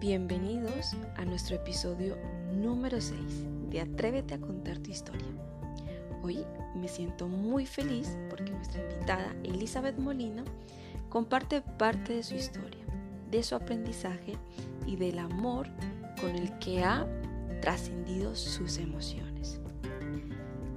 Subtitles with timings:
[0.00, 2.16] Bienvenidos a nuestro episodio
[2.52, 3.18] número 6
[3.68, 5.26] de Atrévete a contar tu historia.
[6.22, 10.44] Hoy me siento muy feliz porque nuestra invitada Elizabeth Molina
[11.08, 12.84] comparte parte de su historia,
[13.28, 14.36] de su aprendizaje
[14.86, 15.66] y del amor
[16.20, 17.04] con el que ha
[17.60, 19.60] trascendido sus emociones.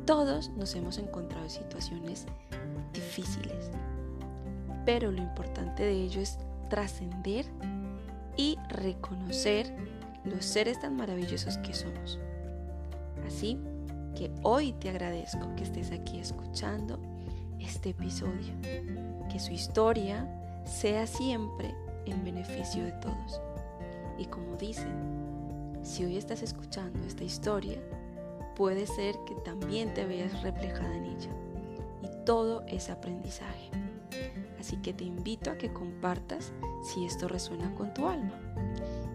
[0.07, 2.25] Todos nos hemos encontrado en situaciones
[2.91, 3.69] difíciles,
[4.83, 6.39] pero lo importante de ello es
[6.71, 7.45] trascender
[8.37, 9.73] y reconocer
[10.23, 12.19] los seres tan maravillosos que somos.
[13.25, 13.59] Así
[14.15, 16.99] que hoy te agradezco que estés aquí escuchando
[17.59, 18.53] este episodio,
[19.31, 20.27] que su historia
[20.65, 21.73] sea siempre
[22.05, 23.41] en beneficio de todos.
[24.17, 27.79] Y como dicen, si hoy estás escuchando esta historia,
[28.55, 31.31] puede ser que también te veas reflejada en ella.
[32.03, 33.69] Y todo es aprendizaje.
[34.61, 38.39] Así que te invito a que compartas si esto resuena con tu alma.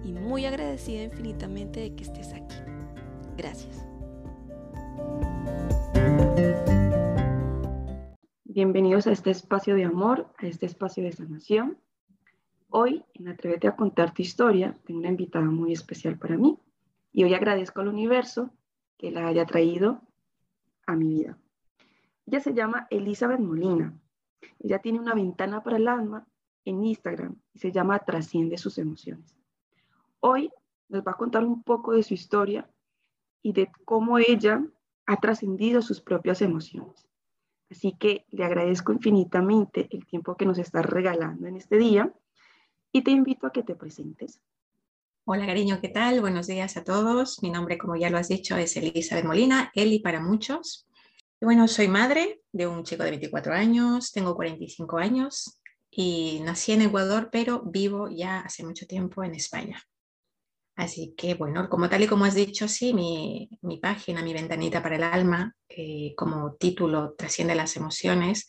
[0.03, 2.57] Y muy agradecida infinitamente de que estés aquí.
[3.37, 3.87] Gracias.
[8.43, 11.79] Bienvenidos a este espacio de amor, a este espacio de sanación.
[12.69, 16.59] Hoy, en Atrévete a contar tu historia, tengo una invitada muy especial para mí.
[17.13, 18.51] Y hoy agradezco al universo
[18.99, 20.01] que la haya traído
[20.89, 21.39] a mi vida.
[22.27, 23.97] Ella se llama Elizabeth Molina
[24.59, 26.27] ella tiene una ventana para el alma
[26.65, 29.35] en Instagram y se llama Trasciende sus emociones.
[30.21, 30.51] Hoy
[30.89, 32.69] nos va a contar un poco de su historia
[33.43, 34.65] y de cómo ella
[35.07, 37.09] ha trascendido sus propias emociones.
[37.71, 42.13] Así que le agradezco infinitamente el tiempo que nos está regalando en este día
[42.93, 44.41] y te invito a que te presentes.
[45.25, 46.21] Hola, cariño, ¿qué tal?
[46.21, 47.43] Buenos días a todos.
[47.43, 50.86] Mi nombre, como ya lo has dicho, es Elizabeth Molina, Eli para muchos.
[51.39, 56.83] Bueno, soy madre de un chico de 24 años, tengo 45 años y nací en
[56.83, 59.83] Ecuador, pero vivo ya hace mucho tiempo en España.
[60.77, 64.97] Así que, bueno, como tal y como has dicho, sí, mi, página, mi ventanita para
[64.97, 68.49] el alma, eh, como título Trasciende las emociones,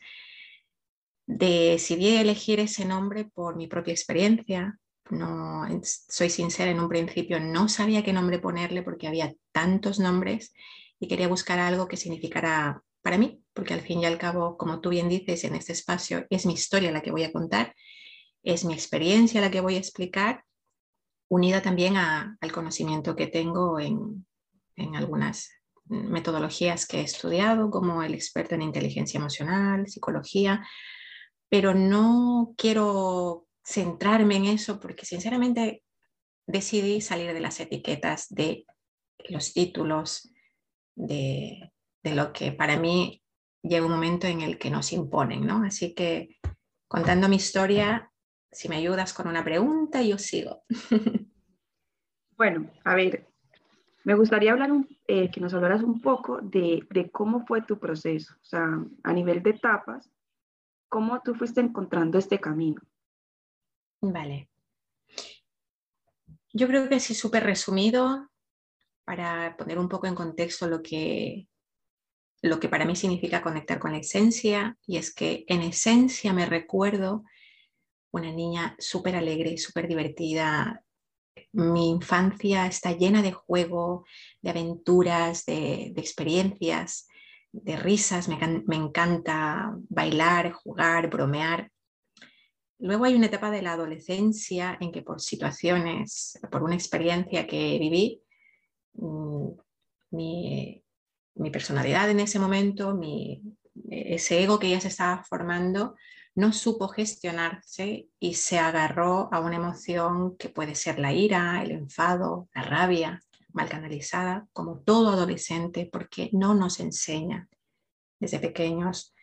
[1.25, 4.79] decidí elegir ese nombre por mi propia experiencia.
[5.09, 10.53] No, soy sincera, en un principio no sabía qué nombre ponerle porque había tantos nombres
[10.99, 14.81] y quería buscar algo que significara para mí, porque al fin y al cabo, como
[14.81, 17.75] tú bien dices, en este espacio es mi historia la que voy a contar,
[18.43, 20.43] es mi experiencia la que voy a explicar,
[21.29, 24.25] unida también al conocimiento que tengo en,
[24.75, 25.49] en algunas
[25.85, 30.65] metodologías que he estudiado, como el experto en inteligencia emocional, psicología,
[31.49, 35.83] pero no quiero centrarme en eso porque sinceramente
[36.45, 38.65] decidí salir de las etiquetas, de
[39.29, 40.29] los títulos,
[40.97, 41.71] de,
[42.03, 43.21] lo que para mí
[43.61, 45.63] llega un momento en el que nos imponen, ¿no?
[45.63, 46.37] Así que
[46.87, 48.11] contando mi historia,
[48.51, 50.63] si me ayudas con una pregunta, yo sigo.
[52.37, 53.27] Bueno, a ver,
[54.03, 54.69] me gustaría hablar
[55.07, 59.11] eh, que nos hablaras un poco de, de, cómo fue tu proceso, o sea, a
[59.11, 60.11] nivel de etapas,
[60.87, 62.79] cómo tú fuiste encontrando este camino.
[64.01, 64.51] Vale.
[66.53, 68.29] Yo creo que sí, súper resumido,
[69.07, 71.47] para poner un poco en contexto lo que,
[72.41, 76.45] lo que para mí significa conectar con la esencia, y es que en esencia me
[76.45, 77.23] recuerdo
[78.11, 80.83] una niña súper alegre, súper divertida.
[81.53, 84.05] Mi infancia está llena de juego,
[84.41, 87.07] de aventuras, de, experiencias,
[87.53, 88.27] de risas.
[88.27, 88.37] Me,
[88.67, 91.71] me, encanta bailar, jugar, bromear.
[92.77, 97.79] Luego hay una etapa de la adolescencia en que por situaciones, por una experiencia que
[97.79, 98.21] viví,
[98.97, 99.49] Mm,
[100.11, 100.83] mi,
[101.51, 102.99] personalidad en ese momento,
[103.89, 105.95] ese ego que ya se estaba formando,
[106.35, 111.71] no supo gestionarse y se agarró a una emoción que puede ser la ira, el
[111.71, 113.21] enfado, la rabia,
[113.53, 117.49] mal canalizada, como todo adolescente, porque no nos enseña
[118.19, 119.15] desde pequeños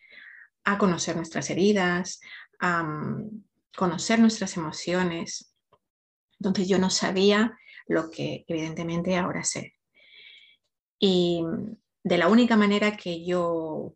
[0.65, 2.21] a conocer nuestras heridas,
[2.59, 3.45] a mm,
[3.77, 5.55] conocer nuestras emociones.
[6.41, 7.57] Entonces yo no sabía
[7.87, 9.74] lo que evidentemente ahora sé.
[11.07, 11.45] Y
[12.03, 13.95] de la única manera que yo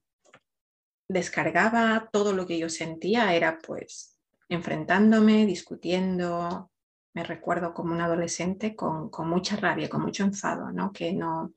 [1.08, 4.20] descargaba todo lo que yo sentía era pues
[4.50, 6.70] enfrentándome, discutiendo.
[7.14, 10.92] Me recuerdo como un adolescente con, mucha rabia, con mucho enfado, ¿no?
[10.92, 11.54] Que, no,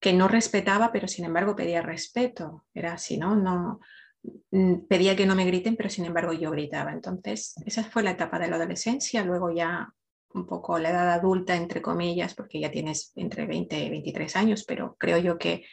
[0.00, 2.64] que no respetaba, pero sin embargo pedía respeto.
[2.72, 3.34] Era así, ¿no?
[3.34, 3.80] no
[4.52, 6.92] mm, pedía que no me griten, pero sin embargo yo gritaba.
[6.92, 9.24] Entonces, esa fue la etapa de la adolescencia.
[9.24, 9.92] Luego ya
[10.34, 14.64] un poco la edad adulta, entre comillas, porque ya tienes entre 20 y 23 años,
[14.64, 15.64] pero creo yo que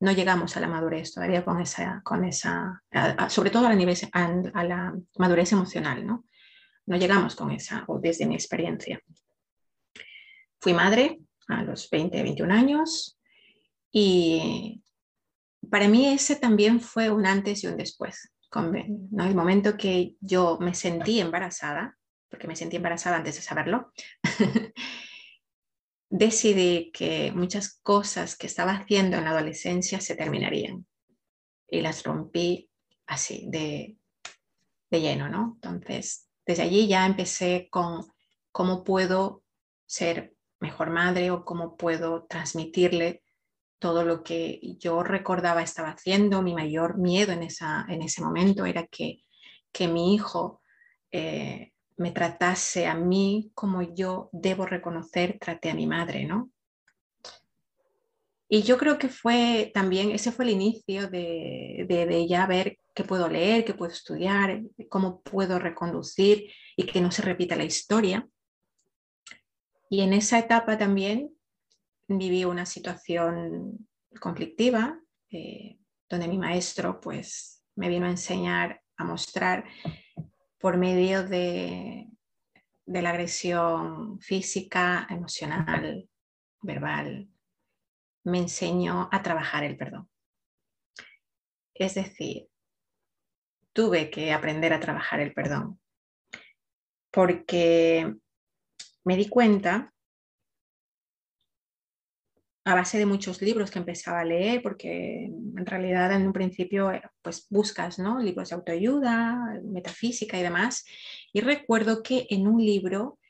[0.00, 2.82] no llegamos a la madurez todavía con esa, con esa
[3.28, 6.24] sobre todo a la, nivel, a, la madurez emocional, ¿no?
[6.86, 9.00] No llegamos con esa, o desde mi experiencia.
[10.60, 11.18] fui madre
[11.48, 13.18] a los 20, 21 años
[13.90, 14.82] y
[15.70, 18.30] para mí ese también fue un antes y un después.
[18.54, 19.24] ¿no?
[19.24, 21.96] El momento que yo me sentí embarazada,
[22.28, 23.92] porque me sentí embarazada antes de saberlo,
[26.10, 30.86] decidí que muchas cosas que estaba haciendo en la adolescencia se terminarían
[31.68, 32.70] y las rompí
[33.06, 33.96] así, de,
[34.90, 35.52] de lleno, ¿no?
[35.54, 38.04] Entonces, desde allí ya empecé con
[38.52, 39.42] cómo puedo
[39.86, 43.22] ser mejor madre o cómo puedo transmitirle
[43.78, 46.42] todo lo que yo recordaba estaba haciendo.
[46.42, 49.24] Mi mayor miedo en, esa, en ese momento era que,
[49.72, 50.62] que mi hijo
[51.10, 56.50] eh, me tratase a mí como yo debo reconocer traté a mi madre, ¿no?
[58.48, 63.02] Y yo creo que fue también, ese fue el inicio de, de, ya ver qué
[63.02, 68.28] puedo leer, qué puedo estudiar, cómo puedo reconducir y que no se repita la historia.
[69.90, 71.32] Y en esa etapa también
[72.06, 73.88] viví una situación
[74.20, 75.00] conflictiva,
[75.32, 75.78] eh,
[76.08, 79.64] donde mi maestro pues me vino a enseñar, a mostrar
[80.58, 82.08] por medio de,
[82.86, 86.08] la agresión física, emocional,
[86.62, 87.28] verbal,
[88.24, 90.08] me enseñó a trabajar el perdón.
[91.74, 92.48] Es decir,
[93.72, 95.78] tuve que aprender a trabajar el perdón
[97.10, 98.14] porque
[99.04, 99.94] me di cuenta
[102.66, 106.90] a base de muchos libros que empezaba a leer, porque en realidad en un principio
[106.90, 108.18] eh, pues buscas ¿no?
[108.18, 110.84] libros de autoayuda, metafísica y demás.
[111.32, 113.20] Y recuerdo que en un libro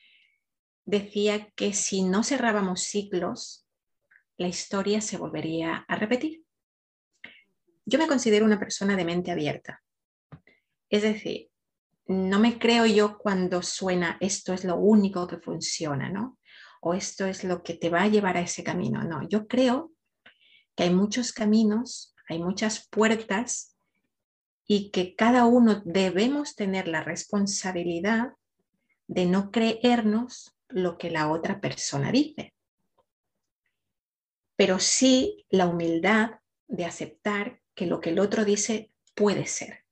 [0.86, 3.66] decía que si no cerrábamos ciclos,
[4.38, 6.42] la historia se volvería a repetir.
[7.84, 9.82] Yo me considero una persona de mente abierta.
[10.88, 11.50] Es decir,
[12.06, 16.38] no me creo yo cuando suena esto es lo único que funciona, ¿no?
[16.86, 19.02] O esto es lo que te va a llevar a ese camino.
[19.02, 19.92] No, yo creo
[20.76, 23.76] que hay muchos caminos, hay muchas puertas
[24.68, 28.34] y que cada uno debemos tener la responsabilidad
[29.08, 32.54] de no creernos lo que la otra persona dice,
[34.54, 39.84] pero sí la humildad de aceptar que lo que el otro dice puede ser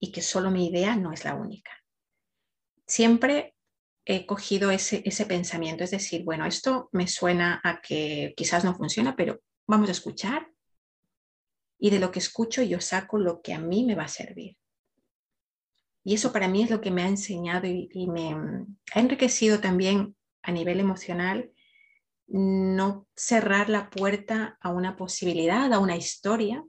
[0.00, 1.70] y que solo mi idea no es la única.
[2.88, 3.55] Siempre
[4.06, 8.74] he cogido ese, ese pensamiento, es decir, bueno, esto me suena a que quizás no
[8.74, 10.48] funciona, pero vamos a escuchar
[11.78, 14.56] y de lo que escucho yo saco lo que a mí me va a servir.
[16.04, 18.32] Y eso para mí es lo que me ha enseñado y, y me
[18.94, 21.50] ha enriquecido también a nivel emocional,
[22.28, 26.64] no cerrar la puerta a una posibilidad, a una historia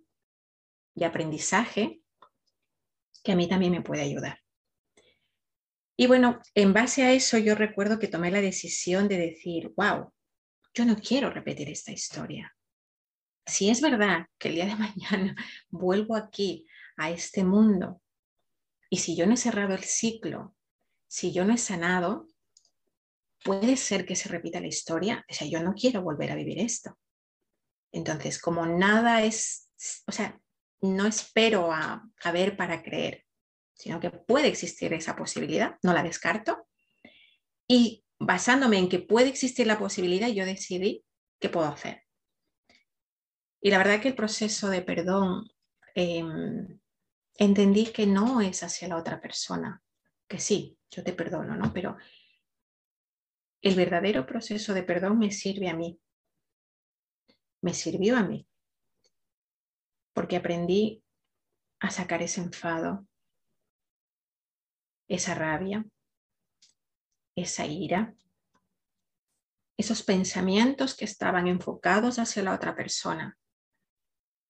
[0.96, 2.02] de aprendizaje
[3.24, 4.40] que a mí también me puede ayudar.
[6.00, 10.14] Y bueno, en base a eso yo recuerdo que tomé la decisión de decir, wow,
[10.74, 12.56] yo no quiero repetir esta historia.
[13.48, 15.36] Si es verdad que el día de mañana
[15.70, 16.68] vuelvo aquí
[16.98, 18.02] a este mundo
[18.92, 20.56] y si yo no he cerrado el ciclo,
[21.08, 22.28] si yo no he sanado,
[23.44, 25.26] puede ser que se repita la historia.
[25.28, 26.98] O sea, yo no quiero volver a vivir esto.
[27.92, 29.72] Entonces, como nada es,
[30.06, 30.40] o sea,
[30.82, 33.27] no espero a, a ver para creer
[33.78, 36.68] sino que puede existir esa posibilidad, no la descarto.
[37.68, 41.06] Y basándome en que puede existir la posibilidad, yo decidí
[41.40, 42.04] qué puedo hacer.
[43.62, 45.48] Y la verdad que el proceso de perdón,
[45.94, 46.80] em,
[47.36, 49.82] entendí que no es hacia la otra persona,
[50.28, 51.72] que sí, yo te perdono, ¿no?
[51.74, 51.98] Pero
[53.62, 56.00] el verdadero proceso de perdón me sirve a mí,
[57.62, 58.48] me sirvió a mí,
[60.14, 61.04] porque aprendí
[61.80, 63.07] a sacar ese enfado,
[65.08, 65.86] esa rabia,
[67.36, 68.16] esa ira,
[69.78, 73.38] esos pensamientos que estaban enfocados hacia la otra persona,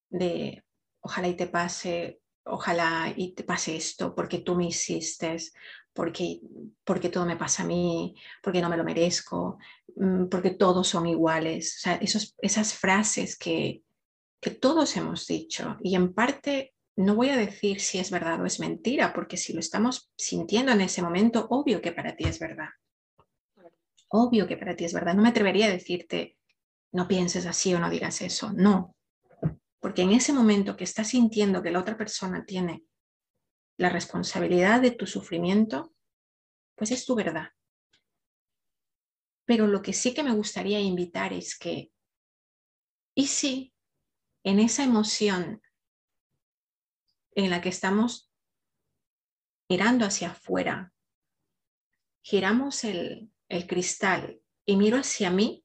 [0.09, 0.63] de
[1.01, 5.37] ojalá y te pase, ojalá y te pase esto, porque tú me hiciste,
[5.93, 6.39] porque,
[6.83, 9.57] porque todo me pasa a mí, porque no me lo merezco,
[9.95, 11.75] mm, porque todos son iguales.
[11.77, 13.83] O sea, esos, esas frases que,
[14.39, 18.45] que todos hemos dicho y en parte no voy a decir si es verdad o
[18.45, 22.39] es mentira, porque si lo estamos sintiendo en ese momento, obvio que para ti es
[22.39, 22.69] verdad.
[24.09, 25.13] Obvio que para ti es verdad.
[25.13, 26.37] No me atrevería a decirte,
[26.91, 28.51] no pienses así o no digas eso.
[28.51, 28.95] No,
[29.79, 32.83] porque en ese momento que estás sintiendo que la otra persona tiene
[33.77, 35.93] la responsabilidad de tu sufrimiento,
[36.75, 37.49] pues es tu verdad.
[39.45, 41.91] Pero lo que sí que me gustaría invitar es que,
[43.15, 43.71] ¿y si
[44.43, 45.61] en esa emoción
[47.37, 48.33] en la que estamos
[49.69, 50.91] mirando hacia afuera,
[52.23, 53.31] giramos el,
[53.67, 55.63] cristal y miro hacia mí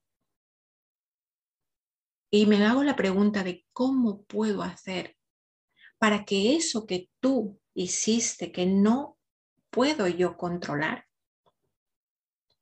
[2.31, 5.17] y me hago la pregunta de cómo puedo hacer
[5.99, 9.19] para que eso que tú hiciste, que no
[9.71, 11.09] puedo yo controlar,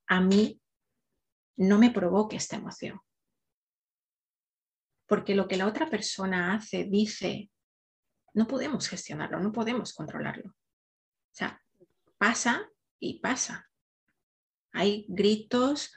[0.06, 0.62] a mí
[1.56, 3.00] no me provoque esta emoción.
[5.06, 7.50] Porque lo que la otra persona hace, dice,
[8.34, 10.50] no podemos gestionarlo, no podemos controlarlo.
[10.50, 11.62] O sea,
[12.18, 12.68] pasa
[12.98, 13.68] y pasa.
[14.72, 15.92] Hay gritos,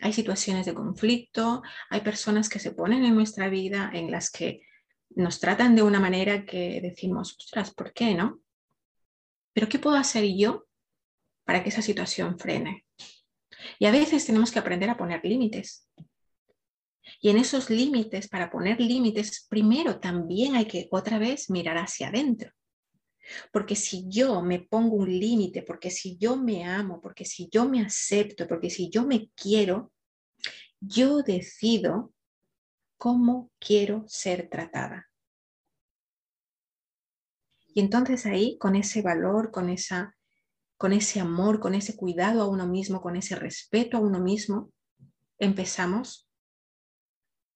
[0.00, 4.62] hay situaciones de conflicto, hay personas que se ponen en nuestra vida en las que
[5.10, 8.40] nos tratan de una manera que decimos, ostras, ¿por qué no?
[9.52, 10.66] Pero ¿qué puedo hacer yo
[11.44, 12.86] para que esa situación frene?
[13.78, 15.88] Y a veces tenemos que aprender a poner límites.
[17.20, 22.08] Y en esos límites, para poner límites, primero también hay que otra vez mirar hacia
[22.08, 22.52] adentro.
[23.52, 27.68] Porque si yo me pongo un límite, porque si yo me amo, porque si yo
[27.68, 29.92] me acepto, porque si yo me quiero,
[30.80, 32.12] yo decido
[32.96, 35.08] cómo quiero ser tratada.
[37.74, 40.16] Y entonces ahí, con ese valor, con, esa,
[40.76, 44.72] con ese amor, con ese cuidado a uno mismo, con ese respeto a uno mismo,
[45.38, 46.27] empezamos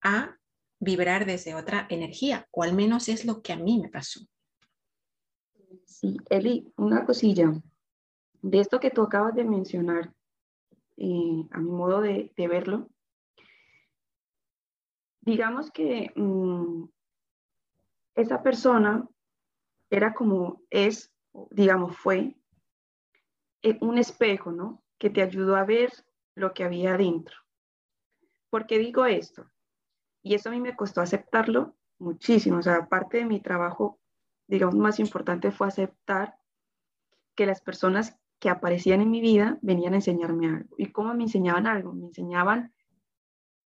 [0.02, 0.37] a
[0.80, 4.21] vibrar desde otra energía, o al menos es lo que a mí me pasó.
[5.87, 7.52] Sí, Eli, una cosilla.
[8.40, 10.12] De esto que tú acabas de mencionar,
[10.97, 12.90] eh, a mi modo de, verlo,
[15.21, 16.85] digamos que mm,
[18.16, 19.09] esa persona
[19.88, 21.12] era como es,
[21.50, 22.35] digamos, fue
[23.62, 24.82] eh, un espejo, ¿no?
[24.99, 25.92] Que te ayudó a ver
[26.35, 27.37] lo que había adentro.
[28.50, 29.51] ¿Por qué digo esto?
[30.23, 32.59] Y eso a mí me costó aceptarlo muchísimo.
[32.59, 33.99] O sea, parte de mi trabajo
[34.52, 36.37] digamos, más importante fue aceptar
[37.35, 40.75] que las personas que aparecían en mi vida venían a enseñarme algo.
[40.76, 41.95] ¿Y cómo me enseñaban algo?
[41.95, 42.75] Me enseñaban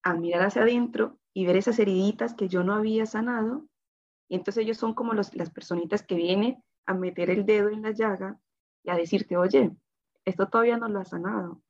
[0.03, 3.67] a mirar hacia adentro y ver esas heriditas que yo no había sanado.
[4.29, 7.93] Y entonces ellos son como las personitas que vienen a meter el dedo en la
[7.93, 8.39] llaga
[8.83, 9.75] y a decirte, oye,
[10.27, 11.63] esto todavía no lo has sanado.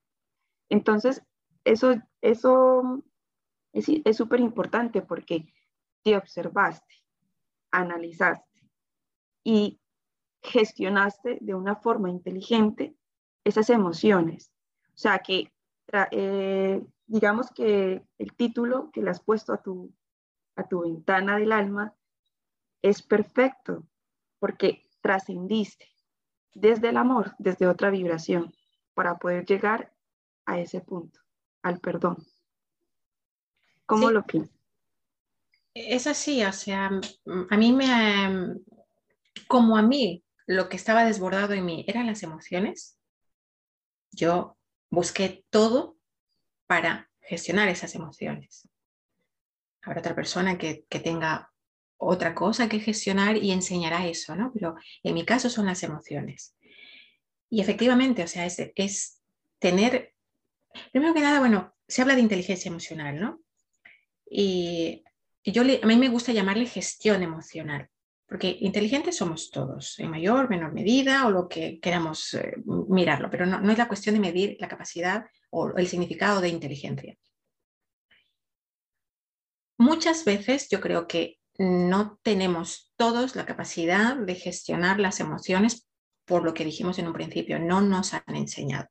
[0.71, 1.23] Entonces,
[1.62, 3.05] eso, eso
[3.75, 5.52] es súper importante porque
[6.02, 6.95] te observaste,
[7.71, 8.71] analizaste
[9.43, 9.81] y
[10.43, 12.97] gestionaste de una forma inteligente
[13.43, 14.52] esas emociones.
[14.88, 15.52] O sea, que
[16.11, 19.93] eh, digamos que el título que le has puesto a tu,
[20.57, 21.95] a tu ventana del alma
[22.83, 23.87] es perfecto
[24.38, 25.88] porque trascendiste
[26.54, 28.54] desde el amor, desde otra vibración,
[28.95, 29.93] para poder llegar
[30.47, 31.21] a ese punto,
[31.62, 32.25] al perdón.
[33.87, 34.55] ¿Cómo lo piensas?
[35.75, 36.88] Es así, o sea,
[37.50, 38.55] a mí me,
[39.49, 42.99] como a mí lo que estaba desbordado en mí eran las emociones,
[44.12, 44.57] yo
[44.91, 45.99] busqué todo
[46.67, 48.69] para gestionar esas emociones.
[49.83, 51.53] Habrá otra persona que, tenga
[51.97, 54.53] otra cosa que gestionar y enseñará eso, ¿no?
[54.53, 56.57] Pero en mi caso son las emociones.
[57.50, 59.21] Y efectivamente, o sea, es, es
[59.59, 60.14] tener,
[60.93, 63.44] primero que nada, bueno, se habla de inteligencia emocional, ¿no?
[64.37, 65.05] Y,
[65.45, 67.88] yo a mí me gusta llamarle gestión emocional,
[68.26, 72.55] porque inteligentes somos todos, en mayor, menor medida o lo que queramos eh,
[72.88, 77.17] mirarlo, pero no, es la cuestión de medir la capacidad o el significado de inteligencia.
[79.79, 85.87] Muchas veces yo creo que no tenemos todos la capacidad de gestionar las emociones
[86.25, 88.88] por lo que dijimos en un principio, no nos han enseñado.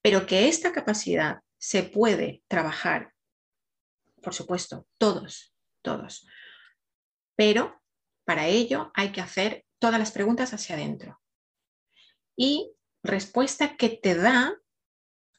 [0.00, 3.13] Pero que esta capacidad se puede trabajar,
[4.24, 6.26] por supuesto, todos, todos.
[7.36, 7.80] Pero
[8.24, 11.20] para ello hay que hacer todas las preguntas hacia adentro.
[12.36, 14.56] Y respuesta que te da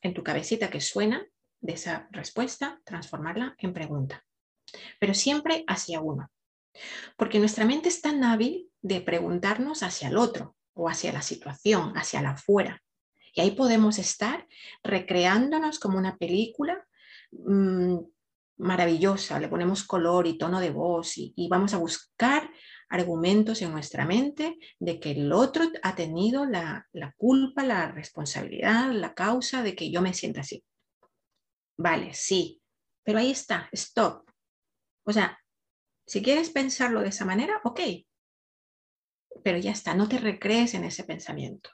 [0.02, 1.28] en tu cabecita que suena
[1.62, 4.24] de esa respuesta, transformarla en pregunta.
[5.00, 6.32] Pero siempre hacia uno.
[7.18, 11.94] Porque nuestra mente es tan hábil de preguntarnos hacia el otro o hacia la situación,
[11.98, 12.84] hacia la afuera.
[13.34, 14.48] Y ahí podemos estar
[14.84, 16.86] recreándonos como una película
[17.32, 17.98] mm,
[18.58, 22.50] maravillosa, le ponemos color y tono de voz y, vamos a buscar
[22.90, 29.14] argumentos en nuestra mente de que el otro ha tenido la, culpa, la responsabilidad, la
[29.14, 30.64] causa de que yo me sienta así.
[31.78, 32.62] Vale, sí,
[33.04, 34.30] pero ahí está, stop.
[35.04, 35.38] O sea,
[36.06, 37.82] si quieres pensarlo de esa manera, ok,
[39.44, 41.70] pero ya está, no te recrees en ese pensamiento,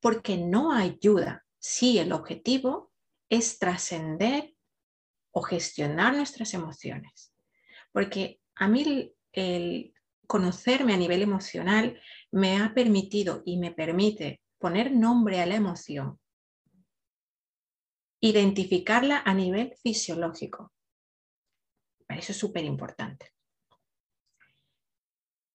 [0.00, 2.92] porque no ayuda si el objetivo
[3.28, 4.53] es trascender
[5.34, 7.34] o gestionar nuestras emociones.
[7.92, 9.92] Porque a mí el,
[10.26, 12.00] conocerme a nivel emocional
[12.30, 16.18] me ha permitido y me permite poner nombre a la emoción
[18.20, 20.72] identificarla a nivel fisiológico.
[22.08, 23.34] Eso es súper importante.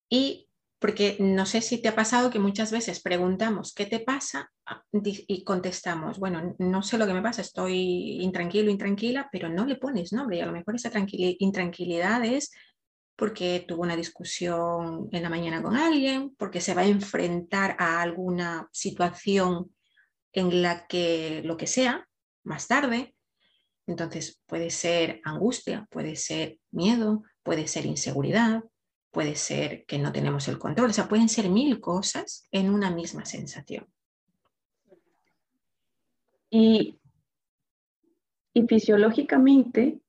[0.08, 0.49] Y
[0.80, 4.50] porque no sé si te ha pasado que muchas veces preguntamos, ¿qué te pasa?
[4.66, 9.66] Ah, y contestamos, bueno, no sé lo que me pasa, estoy intranquilo, intranquila, pero no
[9.66, 10.38] le pones nombre.
[10.38, 10.92] Y a lo mejor esa
[11.40, 12.52] intranquilidad es
[13.18, 18.02] porque tuvo una discusión en la mañana con alguien, porque se va a enfrentar a
[18.02, 19.76] alguna situación
[20.32, 22.08] en la que lo que sea,
[22.46, 23.14] más tarde.
[23.86, 28.64] Entonces puede ser angustia, puede ser miedo, puede ser inseguridad,
[29.12, 32.92] puede ser que no tenemos el control, o sea, pueden ser mil cosas en una
[32.92, 33.88] misma sensación.
[36.50, 37.00] Y,
[38.54, 40.00] y fisiológicamente,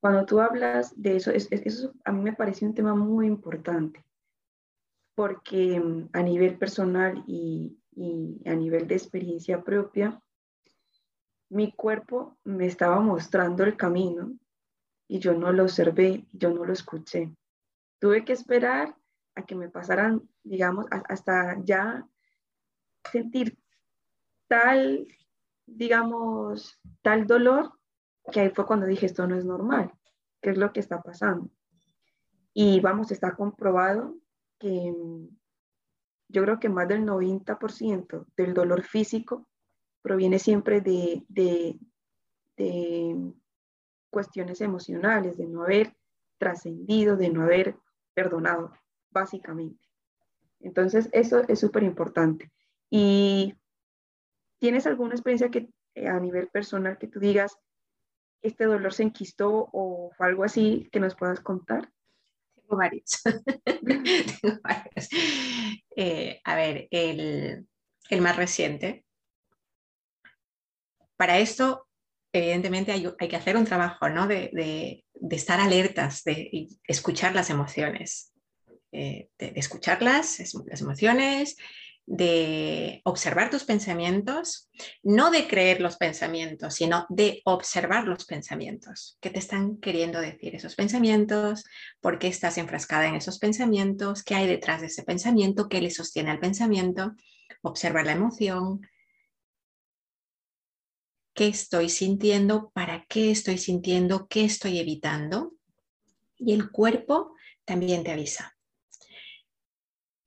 [0.00, 4.04] cuando tú hablas de eso, eso a mí me parece un tema muy importante,
[5.14, 10.20] porque mm, a nivel personal y, y a nivel de experiencia propia,
[11.50, 14.32] mi cuerpo me estaba mostrando el camino
[15.08, 17.34] y yo no lo observé, yo no lo escuché.
[17.98, 18.96] Tuve que esperar
[19.34, 22.06] a que me pasaran, digamos, hasta ya
[23.10, 23.58] sentir
[24.48, 25.06] tal,
[25.66, 27.72] digamos, tal dolor,
[28.32, 29.92] que ahí fue cuando dije, esto no es normal,
[30.40, 31.50] ¿qué es lo que está pasando?
[32.52, 34.16] Y vamos, está comprobado
[34.58, 35.28] que mm,
[36.28, 39.46] yo creo que más del 90% del dolor físico
[40.02, 41.78] proviene siempre de, de,
[42.56, 43.32] de
[44.10, 45.96] cuestiones emocionales, de no haber
[46.38, 47.76] trascendido, de no haber
[48.18, 48.72] perdonado,
[49.10, 49.80] básicamente.
[50.58, 52.50] Entonces, eso es súper importante.
[52.90, 53.54] ¿Y
[54.58, 57.56] tienes alguna experiencia que eh, a nivel personal que tú digas,
[58.42, 61.92] este dolor se enquistó o algo así que nos puedas contar?
[62.56, 63.22] Tengo varios.
[63.64, 65.08] Tengo varios.
[65.94, 67.68] Eh, a ver, el,
[68.10, 69.04] el más reciente
[71.16, 71.87] para esto,
[72.32, 74.26] evidentemente, hay, que hacer un trabajo ¿no?
[74.26, 78.32] de, estar alertas, de, escuchar las emociones,
[78.92, 81.56] eh, de, escucharlas, las emociones,
[82.10, 84.70] de observar tus pensamientos,
[85.02, 89.18] no de creer los pensamientos, sino de observar los pensamientos.
[89.20, 91.64] ¿Qué te están queriendo decir esos pensamientos?
[92.00, 94.22] ¿Por qué estás enfrascada en esos pensamientos?
[94.22, 95.68] ¿Qué hay detrás de ese pensamiento?
[95.68, 97.12] ¿Qué le sostiene al pensamiento?
[97.60, 98.80] Observar la emoción,
[101.38, 105.54] qué estoy sintiendo, para qué estoy sintiendo, qué estoy evitando.
[106.36, 107.32] Y el cuerpo
[107.64, 108.56] también te avisa.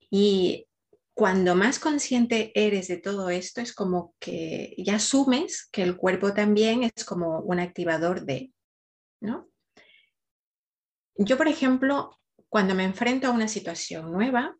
[0.08, 0.66] Y
[1.12, 6.32] cuando más consciente eres de todo esto, es como que ya asumes que el cuerpo
[6.32, 8.50] también es como un activador de,
[9.20, 9.50] ¿no?
[11.16, 14.56] Yo, por ejemplo, cuando me enfrento a una situación nueva,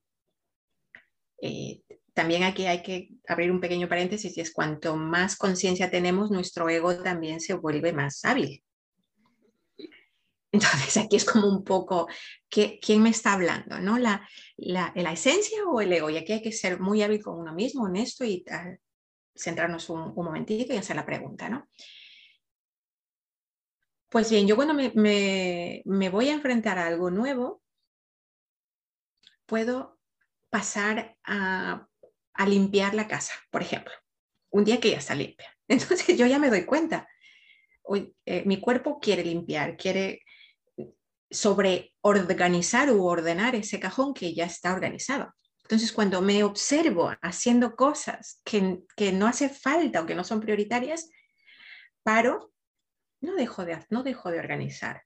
[1.41, 1.81] eh,
[2.15, 6.69] también aquí hay que abrir un pequeño paréntesis y es cuanto más conciencia tenemos, nuestro
[6.69, 8.63] ego también se vuelve más hábil.
[10.53, 12.07] Entonces aquí es como un poco,
[12.51, 13.79] ¿quién me está hablando?
[13.81, 13.97] ¿no?
[13.97, 16.11] La, la, esencia o el ego?
[16.11, 18.45] Y aquí hay que ser muy hábil con uno mismo, honesto y
[19.35, 21.49] centrarnos un, un, momentito y hacer la pregunta.
[21.49, 21.67] ¿no?
[24.11, 27.63] Pues bien, yo cuando me, me voy a enfrentar a algo nuevo,
[29.47, 29.99] puedo
[30.51, 31.89] pasar a
[32.35, 33.93] a limpiar la casa, por ejemplo,
[34.51, 35.49] un día que ya está limpia.
[35.69, 37.09] Entonces yo ya me doy cuenta,
[38.25, 40.23] eh, mi cuerpo quiere limpiar, quiere
[41.31, 45.33] sobre organizar u ordenar ese cajón que ya está organizado.
[45.63, 50.41] Entonces, cuando me observo haciendo cosas que, que, no hace falta o que no son
[50.41, 51.09] prioritarias,
[52.03, 52.53] paro,
[53.23, 55.05] no dejo, de, no dejo de organizar,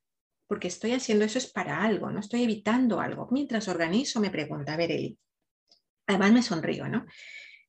[0.49, 3.29] porque estoy haciendo eso es para algo, no estoy evitando algo.
[3.31, 4.77] Mientras organizo, me pregunta, a
[6.07, 7.07] Además me sonrío, ¿no?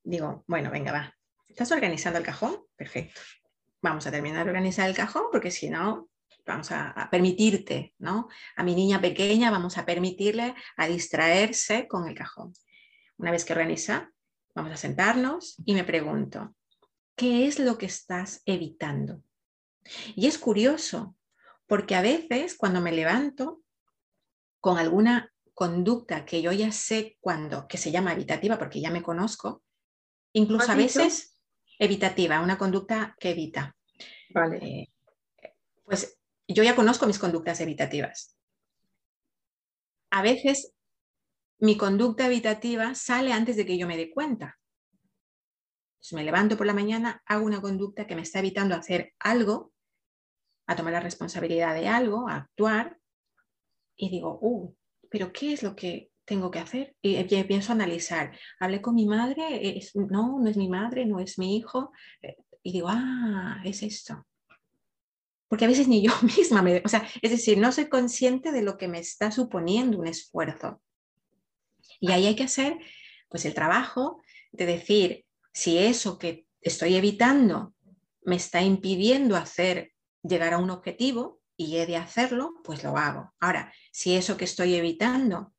[0.03, 1.13] Digo, bueno, venga, va.
[1.47, 2.57] ¿Estás organizando el cajón?
[2.75, 3.19] Perfecto.
[3.81, 6.09] Vamos a terminar de organizar el cajón porque si no,
[6.45, 8.29] vamos a, permitirte, ¿no?
[8.55, 12.53] A mi niña pequeña vamos a permitirle a distraerse con el cajón.
[13.17, 14.11] Una vez que organiza,
[14.55, 16.55] vamos a sentarnos y me pregunto,
[17.15, 19.21] ¿qué es lo que estás evitando?
[20.15, 21.15] Y es curioso,
[21.65, 23.61] porque a veces cuando me levanto
[24.59, 29.01] con alguna conducta que yo ya sé cuando, que se llama evitativa porque ya me
[29.01, 29.63] conozco,
[30.33, 31.35] incluso a veces
[31.79, 33.75] evitativa, una conducta que evita.
[34.29, 34.57] Vale.
[34.57, 34.93] Eh,
[35.83, 36.15] pues
[36.47, 38.37] yo ya conozco mis conductas evitativas.
[40.11, 40.75] A veces
[41.57, 44.59] mi conducta evitativa sale antes de que yo me dé cuenta.
[46.11, 49.73] me levanto por la mañana, hago una conducta que me está evitando hacer algo,
[50.67, 52.99] a tomar la responsabilidad de algo, a actuar,
[53.95, 54.76] y digo, uh,
[55.09, 56.95] pero ¿qué es lo que tengo que hacer?
[57.01, 58.37] Y empiezo a analizar.
[58.59, 61.91] Hablé con mi madre, no, no es mi madre, no es mi hijo.
[62.21, 64.25] Eh, y digo, ah, es esto.
[65.47, 68.61] Porque a veces ni yo misma me, o sea, es decir, no soy consciente de
[68.61, 70.81] lo que me está suponiendo un esfuerzo.
[71.99, 72.77] Y ahí hay que hacer,
[73.29, 77.73] pues, el trabajo de decir si eso que estoy evitando
[78.23, 83.33] me está impidiendo hacer llegar a un objetivo y he de hacerlo, pues lo hago.
[83.39, 85.53] Ahora, si eso que estoy evitando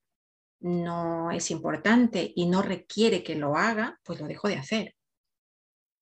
[0.61, 4.95] no es importante y no requiere que lo haga, pues lo dejo de hacer.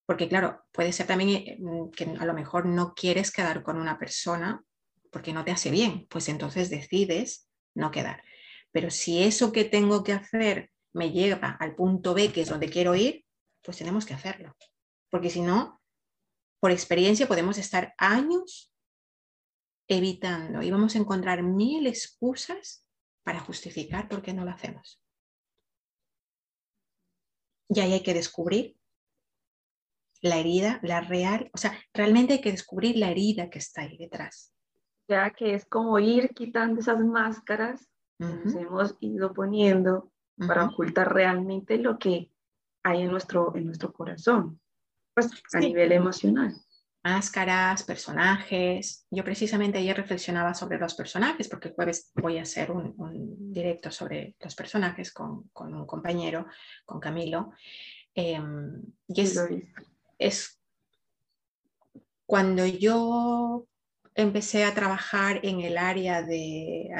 [0.07, 3.77] Porque claro, puede ser también eh, mm, que a lo mejor no quieres quedar con
[3.77, 4.63] una persona
[5.11, 8.23] porque no te hace bien, pues entonces decides no quedar.
[8.71, 12.69] Pero si eso que tengo que hacer me lleva al punto B, que es donde
[12.69, 13.25] quiero ir,
[13.63, 14.55] pues tenemos que hacerlo.
[15.11, 15.81] Porque si no,
[16.61, 18.73] por experiencia podemos estar años
[19.89, 22.85] evitando y vamos a encontrar mil excusas
[23.25, 25.03] para justificar por qué no lo hacemos.
[27.69, 28.77] Y ahí hay que descubrir
[30.23, 33.97] la herida, la real, o sea, realmente hay que descubrir la herida que está ahí
[33.97, 34.53] detrás.
[35.09, 40.11] Ya que es como ir quitando esas máscaras que nos hemos ido poniendo
[40.47, 42.33] para ocultar realmente lo que
[42.83, 44.61] hay en nuestro, en nuestro corazón,
[45.15, 46.55] pues a nivel emocional
[47.07, 49.07] máscaras, personajes.
[49.13, 53.93] Yo precisamente ayer reflexionaba sobre los personajes porque el jueves voy a hacer un, directo
[53.93, 56.47] sobre los personajes con, un compañero,
[56.85, 57.53] con Camilo.
[58.13, 59.21] Em, y
[60.19, 60.61] es,
[62.27, 63.69] cuando yo
[64.15, 66.91] empecé a trabajar en el área de,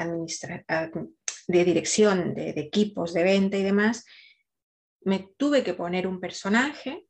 [1.47, 4.05] de dirección de, de equipos de venta y demás,
[5.01, 7.06] me tuve que poner un personaje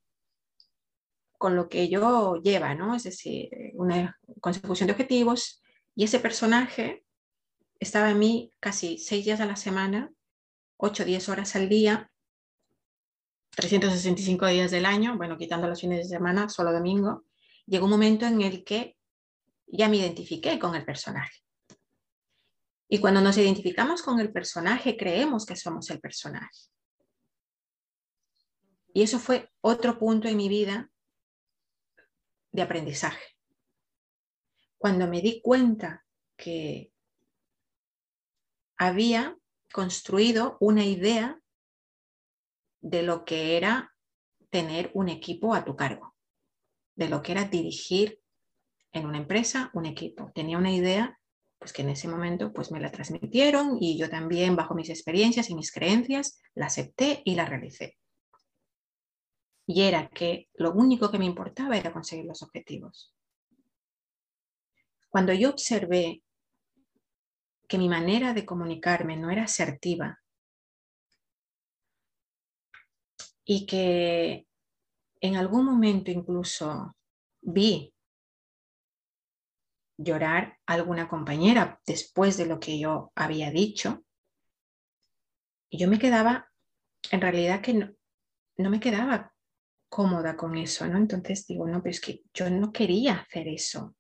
[1.38, 2.96] con lo que yo lleva, ¿no?
[2.96, 5.62] Es decir, una consecución de objetivos
[5.96, 7.06] y ese personaje
[7.80, 10.12] estaba en mí casi seis días a la semana,
[10.78, 12.12] ocho, diez horas al día,
[13.52, 17.26] 365 días del año, bueno, quitando los fines de semana, solo domingo,
[17.66, 18.98] llegó un momento en el que
[19.66, 21.42] ya me identifiqué con el personaje.
[22.88, 26.70] Y cuando nos identificamos con el personaje, creemos que somos el personaje.
[28.94, 30.90] Y eso fue otro punto en mi vida
[32.58, 33.24] de aprendizaje.
[34.80, 36.04] Cuando me di cuenta
[36.36, 36.92] que
[38.78, 39.38] había
[39.72, 41.40] construido una idea
[42.82, 43.94] de lo que era
[44.50, 46.16] tener un equipo a tu cargo,
[46.96, 48.20] de lo que era dirigir
[48.92, 50.32] en una empresa un equipo.
[50.34, 51.20] Tenía una idea
[51.60, 55.52] pues que en ese momento pues me la transmitieron y yo también bajo mis experiencias
[55.52, 57.98] y mis creencias la acepté y la realicé
[59.68, 63.14] y era que lo único que me importaba era conseguir los objetivos.
[65.10, 66.24] Cuando yo observé
[67.68, 70.22] que mi manera de comunicarme no era asertiva
[73.44, 74.48] y que
[75.20, 76.96] en algún momento incluso
[77.42, 77.94] vi
[79.98, 84.06] llorar a alguna compañera después de lo que yo había dicho,
[85.70, 86.50] y yo me quedaba,
[87.12, 87.94] en realidad que no,
[88.58, 89.34] no me quedaba
[89.90, 90.98] cómoda con eso, ¿no?
[90.98, 93.96] Entonces digo, no, pero es que yo no quería hacer eso,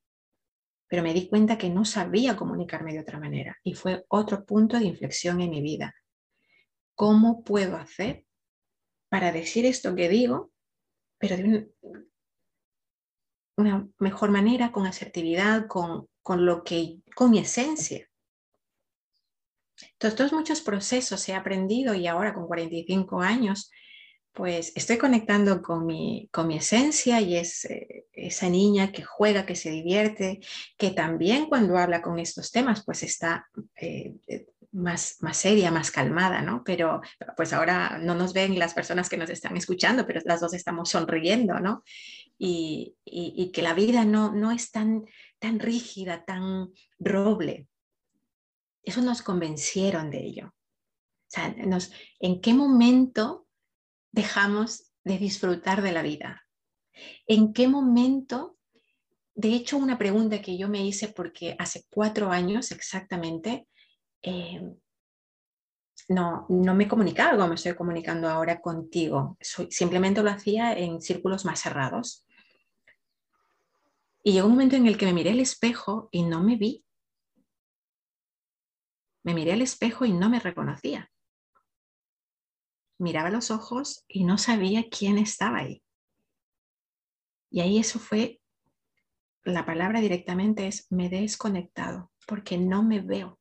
[0.87, 4.77] pero me di cuenta que no sabía comunicarme de otra manera y fue otro punto
[4.77, 5.93] de inflexión en mi vida.
[6.95, 8.25] ¿Cómo puedo hacer
[9.09, 10.51] para decir esto que digo,
[11.17, 11.71] pero de
[13.57, 18.07] una mejor manera, con asertividad, con, con lo que, con mi esencia?
[19.93, 23.69] Entonces, todos muchos procesos he aprendido y ahora con 45 años
[24.37, 29.47] pues estoy conectando con mi, con mi esencia y es eh, esa niña que juega,
[29.47, 30.41] que se divierte,
[30.77, 35.89] que también cuando habla con estos temas, pues está eh, eh, más, más seria, más
[35.89, 36.61] calmada, ¿no?
[36.63, 37.01] Pero
[37.35, 40.89] pues ahora no nos ven las personas que nos están escuchando, pero las dos estamos
[40.89, 41.83] sonriendo, ¿no?
[42.37, 45.05] Y, y, que la vida no, no es tan,
[45.39, 46.69] tan rígida, tan
[46.99, 47.67] roble.
[48.83, 50.47] Eso nos convencieron de ello.
[50.49, 53.46] O sea, nos, ¿en qué momento
[54.17, 56.43] dejamos de disfrutar de la vida?
[57.27, 58.57] ¿En qué momento?
[59.35, 63.67] De hecho, una pregunta que yo me hice porque hace cuatro años exactamente
[64.23, 64.59] eh,
[66.09, 69.37] no, no me comunicaba como me estoy comunicando ahora contigo.
[69.69, 72.25] simplemente lo hacía en círculos más cerrados.
[74.23, 76.83] Y llegó un momento en el que me miré al espejo y no me vi.
[79.23, 81.11] Me miré al espejo y no me reconocía
[82.97, 85.83] miraba los ojos y no sabía quién estaba ahí.
[87.49, 88.41] Y ahí eso fue,
[89.43, 93.39] la palabra directamente es, me desconectado porque no me veo.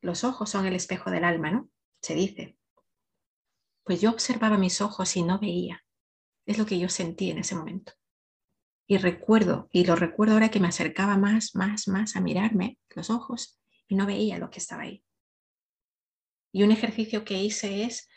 [0.00, 1.68] Los ojos son el espejo del alma, ¿no?
[2.00, 2.56] Se dice.
[3.84, 5.84] Pues yo observaba mis ojos y no veía.
[6.46, 7.92] Es lo que yo sentí en ese momento.
[8.86, 13.10] Y recuerdo, y lo recuerdo ahora que me acercaba más, más, más a mirarme los
[13.10, 15.04] ojos y no veía lo que estaba ahí.
[16.52, 18.08] Y un ejercicio que hice es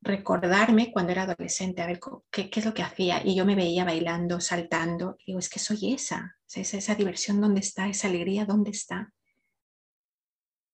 [0.00, 2.00] recordarme cuando era adolescente, a ver
[2.30, 3.20] qué, es lo que hacía.
[3.24, 5.16] Y yo me veía bailando, saltando.
[5.18, 7.88] Y digo, es que soy esa, esa, esa diversión, ¿dónde está?
[7.88, 9.12] Esa alegría, ¿dónde está?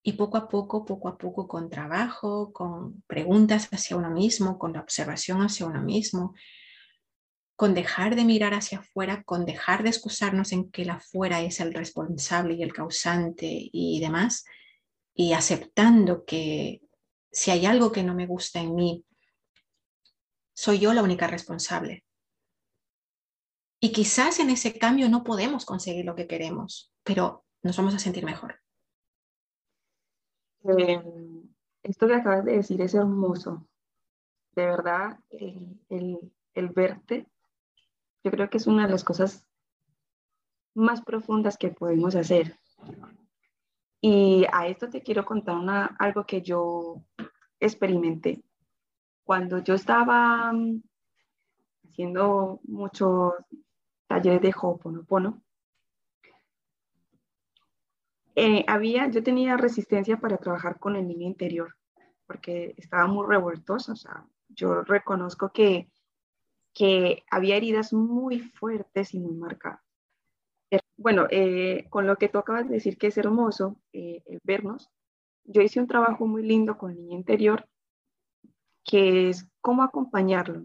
[0.02, 4.72] Y poco a poco, poco a poco, con trabajo, con preguntas hacia uno mismo, con
[4.72, 6.34] la observación hacia uno mismo,
[7.56, 11.58] con dejar de mirar hacia afuera, con dejar de excusarnos en que el afuera es
[11.58, 14.44] el responsable y el causante y demás,
[15.12, 16.82] y aceptando que
[17.36, 19.04] si hay algo que no me gusta en mí,
[20.54, 22.02] soy yo la única responsable.
[23.78, 27.98] Y quizás en ese cambio no podemos conseguir lo que queremos, pero nos vamos a
[27.98, 28.58] sentir mejor.
[30.64, 31.02] Eh,
[31.82, 33.68] esto que acabas de decir es hermoso.
[34.52, 35.78] De verdad, el,
[36.54, 37.26] el, verte,
[38.24, 39.46] yo creo que es una de las cosas
[40.74, 42.58] más profundas que podemos hacer.
[44.00, 47.02] Y a esto te quiero contar una, algo que yo
[47.58, 48.44] experimenté.
[49.24, 50.82] Cuando yo estaba mm,
[51.88, 53.32] haciendo muchos
[54.06, 55.42] talleres de Ho'oponopono,
[58.38, 61.74] eh, había, yo tenía resistencia para trabajar con el niño interior,
[62.26, 63.94] porque estaba muy revueltosa.
[64.48, 65.90] Yo reconozco que,
[66.74, 69.85] que había heridas muy fuertes y muy marcadas.
[70.70, 74.90] Eh, bueno, eh, con lo que tú acabas de decir que es hermoso el vernos,
[75.44, 77.68] yo hice un trabajo muy lindo con el niño interior
[78.84, 80.62] que es cómo acompañarlo.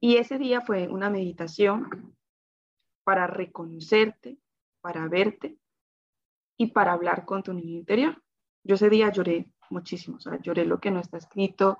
[0.00, 2.14] Y ese día fue una meditación
[3.04, 4.38] para reconocerte,
[4.80, 5.56] para verte
[6.58, 8.22] y para hablar con tu niño interior.
[8.64, 11.78] Yo ese día lloré muchísimo, o sea, lloré lo que no está escrito,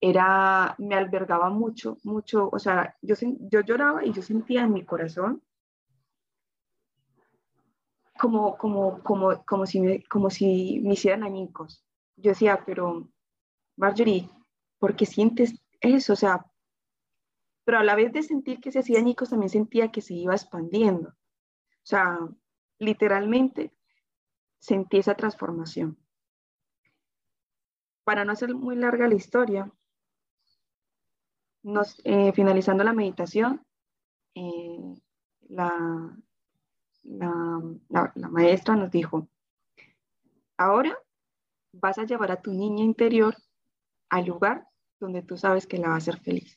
[0.00, 3.16] era, me albergaba mucho, mucho, o sea, yo,
[3.50, 5.42] yo lloraba y yo sentía en mi corazón
[8.18, 11.84] como, como, como, como, si, me, como si me hicieran añicos.
[12.16, 13.08] Yo decía, pero
[13.76, 14.28] Marjorie,
[14.78, 16.12] ¿por qué sientes eso?
[16.12, 16.44] O sea,
[17.64, 20.34] pero a la vez de sentir que se hacía añicos, también sentía que se iba
[20.34, 21.10] expandiendo.
[21.10, 22.18] O sea,
[22.78, 23.72] literalmente
[24.58, 25.98] sentí esa transformación.
[28.04, 29.70] Para no hacer muy larga la historia,
[31.62, 33.62] nos, eh, finalizando la meditación,
[34.34, 34.94] eh,
[35.48, 36.16] la,
[37.08, 39.28] la, maestra nos dijo,
[40.56, 40.96] ahora
[41.72, 43.36] vas a llevar a tu niña interior
[44.10, 44.66] al lugar
[45.00, 46.56] donde tú sabes que la va a hacer feliz.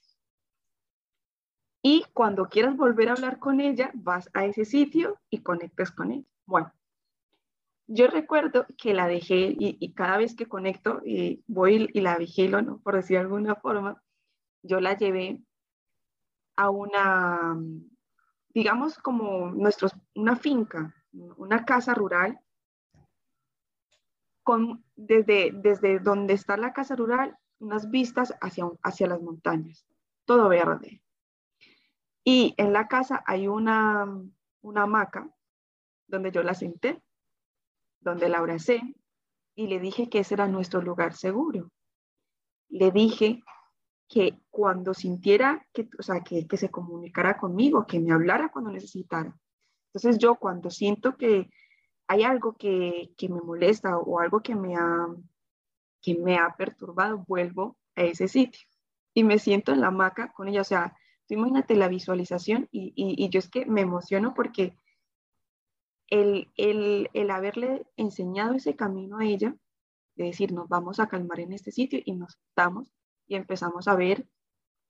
[1.83, 6.11] Y cuando quieras volver a hablar con ella, vas a ese sitio y conectas con
[6.11, 6.27] ella.
[6.45, 6.71] Bueno,
[7.87, 12.61] yo recuerdo que la dejé y, cada vez que conecto y voy y la vigilo,
[12.61, 12.79] ¿no?
[12.79, 14.01] por decir de alguna forma,
[14.63, 15.41] yo la llevé
[16.55, 17.59] a una,
[18.53, 22.39] digamos como nuestros, una finca, una casa rural,
[24.43, 29.85] con, desde, desde donde está la casa rural, unas vistas hacia, hacia las montañas,
[30.25, 31.01] todo verde.
[32.23, 34.07] Y en la casa hay una,
[34.61, 35.29] una hamaca
[36.07, 37.01] donde yo la senté
[38.01, 38.81] donde la abracé
[39.55, 41.71] y le dije que ese era nuestro lugar seguro.
[42.69, 43.43] Le dije
[44.11, 48.69] que cuando sintiera, que, o sea, que, que se comunicara conmigo, que me hablara cuando
[48.69, 49.33] necesitara.
[49.87, 51.49] Entonces yo cuando siento que
[52.07, 55.07] hay algo que, que, me molesta o algo que me, ha,
[56.01, 58.67] que me ha perturbado, vuelvo a ese sitio
[59.13, 60.59] y me siento en la hamaca con ella.
[60.59, 64.75] O sea, tú imagínate la visualización y, y, y yo es que me emociono porque
[66.09, 69.55] el, haberle enseñado ese camino a ella,
[70.15, 72.91] de decir, nos vamos a calmar en este sitio y nos estamos
[73.31, 74.27] y empezamos a ver,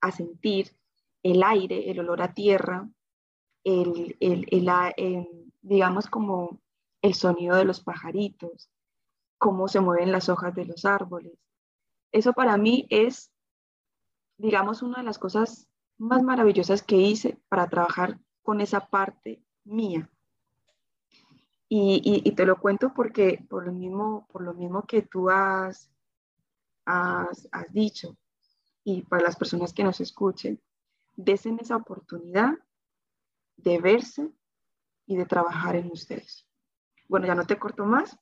[0.02, 0.76] a sentir
[1.22, 2.90] el aire, el olor a tierra,
[3.64, 4.18] el,
[5.62, 6.60] digamos como
[7.04, 8.72] el sonido de los pajaritos,
[9.38, 11.34] cómo se mueven las hojas de los árboles.
[12.12, 13.32] Eso para mí es,
[14.38, 15.68] digamos, una de las cosas
[16.00, 20.10] más maravillosas que hice para trabajar con esa parte mía,
[21.74, 25.90] y, te lo cuento porque por lo mismo, por lo mismo que tú has,
[26.86, 28.18] has, dicho
[28.84, 30.62] y para las personas que nos escuchen,
[31.16, 32.54] desen esa oportunidad
[33.58, 34.30] de verse
[35.06, 36.48] y de trabajar en ustedes.
[37.08, 38.18] Bueno, ya no te corto más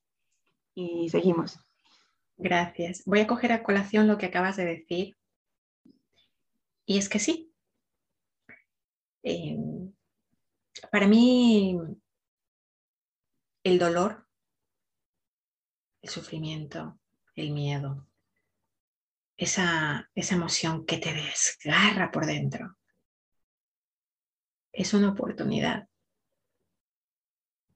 [0.73, 1.59] y seguimos.
[2.37, 3.03] Gracias.
[3.05, 5.17] Voy a coger a colación lo que acabas de decir.
[6.85, 7.53] Y es que sí.
[9.23, 9.57] Eh,
[10.91, 11.77] para mí
[13.63, 14.25] el dolor,
[16.01, 16.97] el sufrimiento,
[17.35, 18.08] el miedo,
[19.39, 22.75] esa, esa emoción que te desgarra por dentro,
[24.73, 25.87] es una oportunidad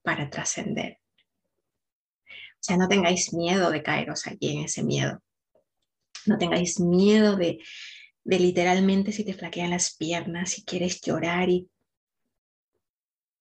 [0.01, 0.99] para trascender.
[2.27, 5.23] O sea, no tengáis miedo de caeros allí en ese miedo.
[6.25, 7.59] No tengáis miedo de,
[8.25, 11.69] de literalmente si te flaquean las piernas, si quieres llorar y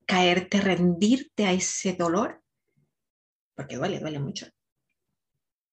[0.06, 2.40] caerte, rendirte a ese dolor,
[3.56, 4.46] porque duele, duele mucho.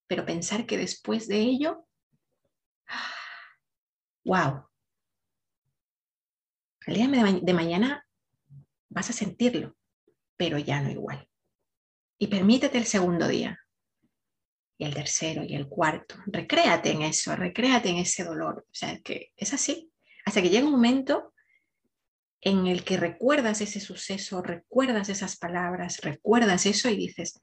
[0.07, 1.85] Pero pensar que después de ello,
[4.25, 4.65] wow,
[6.85, 7.07] el día
[7.41, 8.05] de mañana
[8.89, 9.75] vas a sentirlo,
[10.37, 11.27] pero ya no igual.
[12.17, 13.59] Y permítete el segundo día,
[14.79, 16.15] y el tercero, y el cuarto.
[16.25, 18.65] Recréate en eso, recréate en ese dolor.
[18.65, 19.91] O sea, que es así.
[20.25, 21.33] Hasta que llega un momento
[22.41, 27.41] en el que recuerdas ese suceso, recuerdas esas palabras, recuerdas eso y dices,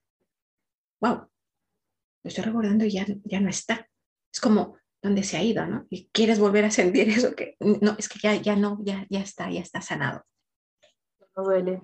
[1.01, 3.87] wow, lo estoy recordando y ya, ya no está.
[4.33, 5.87] Es como donde se ha ido, ¿no?
[5.89, 9.21] Y quieres volver a sentir eso que no, es que ya, ya no, ya, ya
[9.21, 10.27] está, ya está sanado.
[11.37, 11.81] No duele.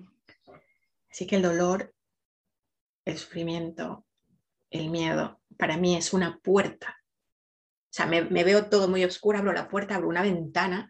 [1.09, 1.93] Así que el dolor,
[3.05, 4.05] el sufrimiento,
[4.69, 6.97] el miedo, para mí es una puerta.
[6.99, 10.89] O sea, me, me veo todo muy oscuro, abro la puerta, abro una ventana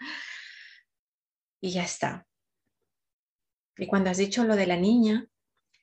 [1.61, 2.25] y ya está.
[3.77, 5.27] Y cuando has dicho lo de la niña,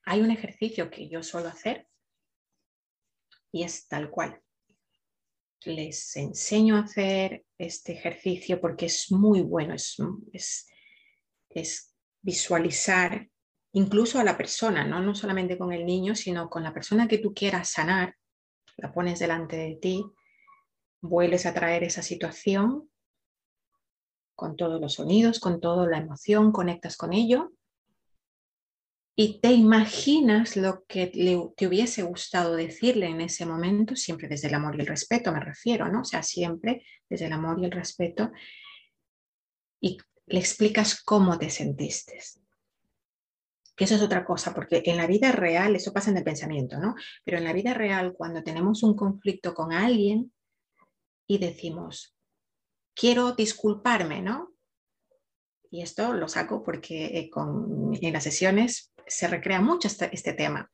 [0.04, 1.86] hay un ejercicio que yo suelo hacer
[3.52, 4.42] y es tal cual.
[5.64, 10.68] Les enseño a hacer este ejercicio porque es muy bueno, es,
[11.50, 13.28] es, visualizar
[13.72, 15.00] incluso a la persona, ¿no?
[15.00, 18.14] no solamente con el niño, sino con la persona que tú quieras sanar,
[18.76, 20.04] la pones delante de ti,
[21.00, 22.90] vuelves a traer esa situación
[24.34, 27.52] con todos los sonidos, con toda la emoción, conectas con ello
[29.22, 31.08] y te imaginas lo que
[31.54, 35.40] te hubiese gustado decirle en ese momento, siempre desde el amor y el respeto me
[35.40, 36.00] refiero, ¿no?
[36.00, 38.32] O sea, siempre desde el amor y el respeto
[39.78, 42.18] y le explicas cómo te sentiste.
[43.76, 46.78] Que eso es otra cosa, porque en la vida real, eso pasa en el pensamiento,
[46.78, 46.94] ¿no?
[47.22, 50.32] Pero en la vida real, cuando tenemos un conflicto con alguien
[51.26, 52.16] y decimos,
[52.94, 54.54] quiero disculparme, ¿no?
[55.70, 60.70] Y esto lo saco porque eh, en las sesiones se recrea mucho este, este, tema.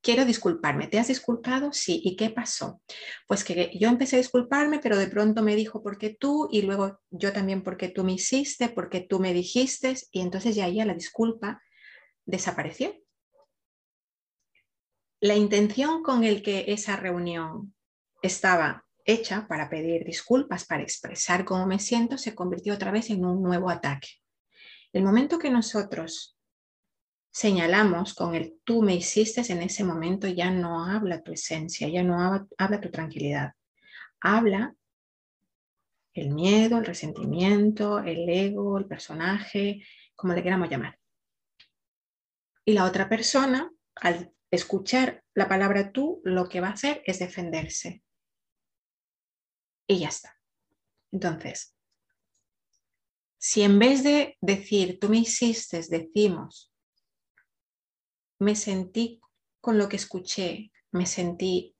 [0.00, 0.86] Quiero disculparme.
[0.86, 1.72] ¿Te has disculpado?
[1.72, 2.00] Sí.
[2.04, 2.82] ¿Y qué pasó?
[3.26, 6.48] Pues que yo empecé a disculparme, pero de pronto me dijo, porque tú?
[6.50, 8.68] Y luego yo también, porque tú me hiciste?
[8.68, 9.94] porque tú me dijiste?
[10.12, 11.62] Y entonces ya ya la disculpa
[12.26, 12.94] desapareció.
[15.20, 17.74] La intención con el que esa reunión
[18.20, 23.24] estaba hecha para pedir disculpas, para expresar cómo me siento, se convirtió otra vez en
[23.24, 24.08] un nuevo ataque.
[24.92, 26.33] El momento que nosotros
[27.34, 32.04] señalamos con el tú me hiciste, en ese momento ya no habla tu esencia, ya
[32.04, 32.22] no
[32.56, 33.54] habla, tu tranquilidad.
[34.20, 34.76] Habla
[36.12, 40.96] el miedo, el resentimiento, el ego, el personaje, como le queramos llamar.
[42.64, 47.18] Y la otra persona, al escuchar la palabra tú, lo que va a hacer es
[47.18, 48.04] defenderse
[49.88, 50.38] y ya está.
[51.10, 51.74] Entonces,
[53.38, 56.73] si en vez de decir, tú me hiciste, decimos,
[58.44, 59.20] me sentí
[59.60, 61.74] con lo que escuché, me sentí,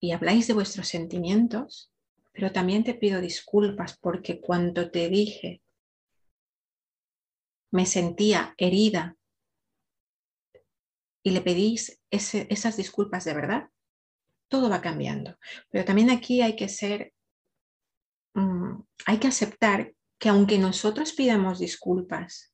[0.00, 1.92] y habláis de vuestros sentimientos,
[2.32, 5.62] pero también te pido disculpas porque cuando te dije,
[7.70, 9.16] me sentía herida
[11.22, 13.68] y le pedís esas disculpas de verdad,
[14.48, 15.38] todo va cambiando.
[15.70, 17.14] Pero también aquí hay que ser
[18.34, 22.53] Mm, hay que aceptar que aunque nosotros pidamos disculpas,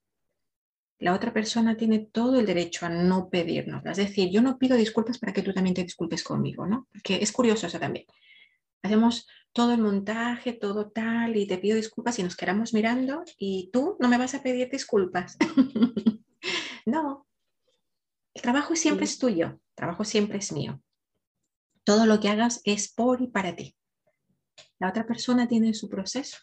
[1.01, 3.85] la otra persona tiene todo el derecho a no pedirnos.
[3.87, 6.89] Es decir, yo no pido disculpas para que tú también te disculpes conmigo, ¿no?
[6.93, 8.05] Porque es curioso eso también.
[8.83, 13.71] Hacemos todo el montaje, todo tal, y te pido disculpas y nos quedamos mirando y
[13.73, 15.39] tú no me vas a pedir disculpas.
[16.87, 17.27] no,
[18.35, 20.83] el trabajo siempre es tuyo, el trabajo siempre es mío.
[21.83, 23.75] Todo lo que hagas es por y para ti.
[24.79, 26.37] La otra persona tiene su proceso.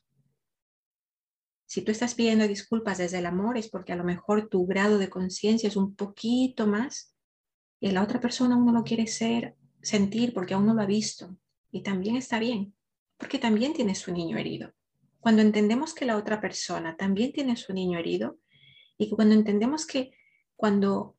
[1.67, 4.97] Si tú estás pidiendo disculpas desde el amor es porque a lo mejor tu grado
[4.97, 7.13] de conciencia es un poquito más
[7.81, 10.85] y la otra persona aún no lo quiere ser, sentir porque aún no lo ha
[10.85, 11.37] visto.
[11.69, 12.73] Y también está bien,
[13.17, 14.73] porque también tiene su niño herido.
[15.19, 18.39] Cuando entendemos que la otra persona también tiene su niño herido
[18.97, 20.11] y cuando entendemos que
[20.55, 21.17] cuando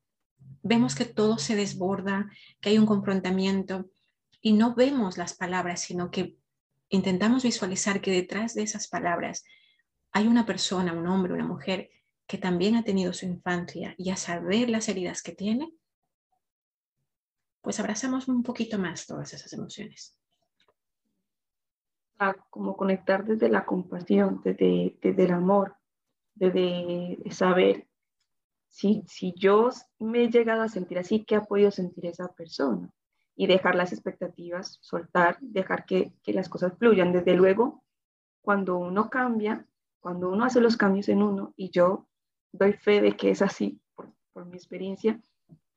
[0.63, 2.27] vemos que todo se desborda,
[2.59, 3.91] que hay un confrontamiento
[4.41, 6.37] y no vemos las palabras, sino que
[6.89, 9.43] intentamos visualizar que detrás de esas palabras
[10.11, 11.89] hay una persona, un hombre, una mujer
[12.27, 15.73] que también ha tenido su infancia y a saber las heridas que tiene,
[17.61, 20.15] pues abrazamos un poquito más todas esas emociones.
[22.49, 25.77] como conectar desde la compasión, desde, desde el amor,
[26.35, 27.87] de, saber
[28.67, 32.91] si, si yo me he llegado a sentir así, ¿qué ha podido sentir esa persona?
[33.35, 37.13] Y dejar las expectativas, soltar, dejar que las cosas fluyan.
[37.13, 37.83] Desde luego,
[38.41, 39.65] cuando uno cambia,
[39.99, 42.07] cuando uno hace los cambios en uno, y yo
[42.51, 45.19] doy fe de que es así por, mi experiencia,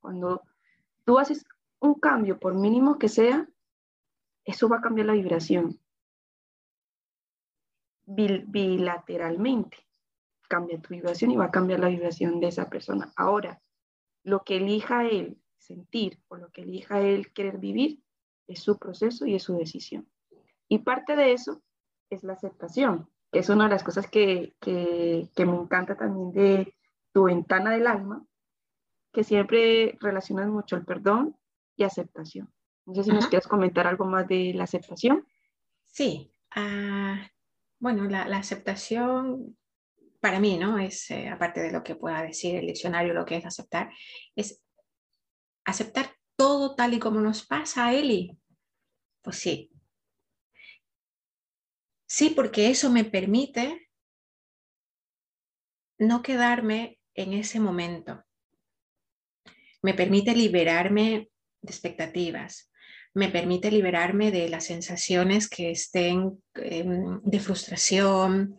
[0.01, 0.43] cuando
[1.05, 1.45] tú haces
[1.81, 3.49] un cambio, por mínimo que sea,
[4.45, 5.81] eso va a cambiar la vibración
[8.05, 9.79] bilateralmente.
[10.49, 13.13] Cambia tu vibración y va a cambiar la vibración de esa persona.
[13.17, 13.61] Ahora,
[14.23, 18.03] lo que elija él sentir o lo que elija él querer vivir
[18.47, 20.09] es su proceso y es su decisión.
[20.69, 21.63] Y parte de eso
[22.11, 26.75] es la aceptación, es una de las cosas que, que, que me encanta también de
[27.13, 28.25] tu ventana del alma,
[29.13, 31.37] que siempre relacionas mucho el perdón
[31.77, 32.53] y aceptación.
[32.85, 35.27] No sé si nos quieres comentar algo más de la aceptación.
[35.87, 37.17] Sí, uh,
[37.79, 39.57] bueno, la, aceptación
[40.21, 40.79] para mí, ¿no?
[40.79, 43.91] Es, eh, aparte de lo que pueda decir el diccionario, lo que es aceptar,
[44.37, 44.63] es
[45.65, 48.39] aceptar todo tal y como nos pasa Eli.
[49.23, 49.72] Pues sí.
[52.15, 53.89] Sí, porque eso me permite
[55.99, 58.23] no quedarme en ese momento.
[59.81, 61.31] Me permite liberarme
[61.63, 62.71] de expectativas,
[63.15, 68.59] me permite liberarme de las sensaciones que estén em, de frustración,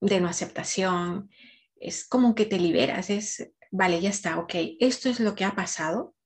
[0.00, 1.30] de no aceptación.
[1.76, 5.54] Es como que te liberas, es, vale, ya está, ok, esto es lo que ha
[5.54, 6.16] pasado,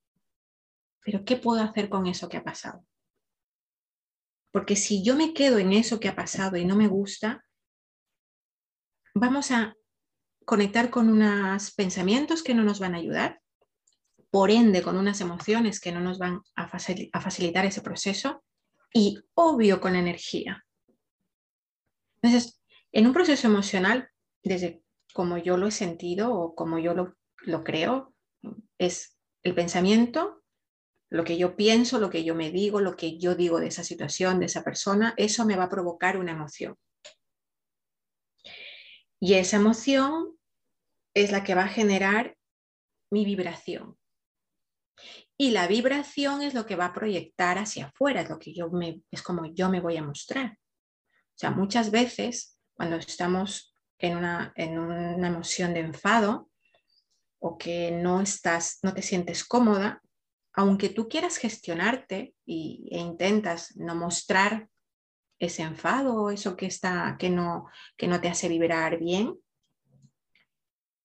[1.05, 2.83] pero ¿qué puedo hacer con eso que ha pasado?
[4.55, 7.45] Porque si yo me quedo en eso que ha pasado y no me gusta,
[9.13, 9.75] vamos a
[10.45, 13.41] conectar con unos pensamientos que no nos van a ayudar
[14.31, 18.45] por ende con unas emociones que no nos van a, facilitar ese proceso
[18.93, 20.65] y obvio con energía.
[22.23, 24.09] Entonces, en un proceso emocional,
[24.45, 24.85] desde
[25.15, 28.15] como yo lo he sentido o como yo lo, lo creo,
[28.79, 30.44] es el pensamiento,
[31.15, 33.85] lo que yo pienso, lo que yo me digo, lo que yo digo de esa
[33.85, 36.77] situación, de esa persona, eso me va a provocar una emoción.
[39.21, 40.37] Y esa emoción
[41.15, 42.37] es la que va a generar
[43.13, 43.97] mi vibración.
[45.37, 48.69] Y la vibración es lo que va a proyectar hacia afuera, es lo que yo
[48.71, 50.59] me, es como yo me voy a mostrar.
[50.59, 56.51] O sea, muchas veces cuando estamos en una, en una emoción de enfado
[57.39, 60.01] o que no estás, no te sientes cómoda,
[60.55, 64.69] aunque tú quieras gestionarte y, e intentas no mostrar
[65.39, 69.37] ese enfado o eso que está que no que no te hace vibrar bien,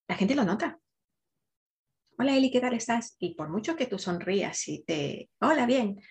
[0.08, 0.80] la gente lo nota
[2.20, 3.16] hola Eli, ¿qué tal estás?
[3.18, 6.02] Y por mucho que tú sonrías y te, hola, bien,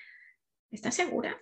[0.71, 1.39] ¿estás segura?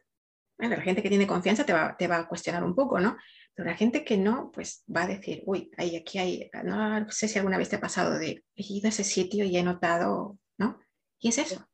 [0.58, 3.16] Bueno, la gente que tiene confianza te va, te va a cuestionar un poco, ¿no?
[3.54, 7.28] Pero la gente que no, pues va a decir, uy, ahí, aquí hay, no sé
[7.28, 10.36] si alguna vez te ha pasado de, he ido a ese sitio y he notado,
[10.58, 10.80] ¿no?
[11.20, 11.64] Y es eso.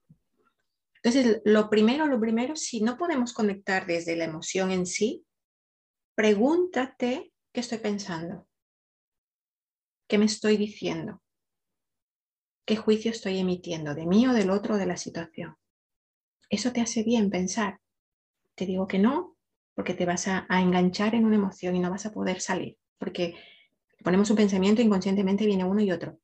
[1.02, 5.24] Entonces, lo primero, lo primero, si no podemos conectar desde la emoción en sí,
[6.14, 8.48] pregúntate qué estoy pensando,
[10.08, 11.20] qué me estoy diciendo,
[12.64, 15.56] qué juicio estoy emitiendo, de mí o del otro de la situación.
[16.48, 17.80] ¿Eso te hace bien pensar?
[18.54, 19.36] Te digo que no,
[19.74, 23.34] porque te vas a, enganchar en una emoción y no vas a poder salir, porque
[24.04, 26.20] ponemos un pensamiento inconscientemente viene uno y otro.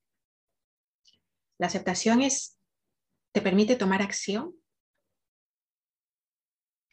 [1.58, 2.58] La aceptación es,
[3.32, 4.54] te permite tomar acción,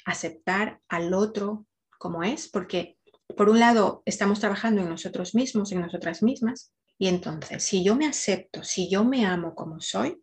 [0.05, 1.65] aceptar al otro
[1.97, 2.97] como es, porque
[3.35, 7.95] por un lado estamos trabajando en nosotros mismos, en nosotras mismas, y entonces, si yo
[7.95, 10.21] me acepto, si yo me amo como soy,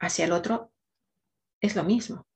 [0.00, 0.72] hacia el otro
[1.60, 2.26] es lo mismo.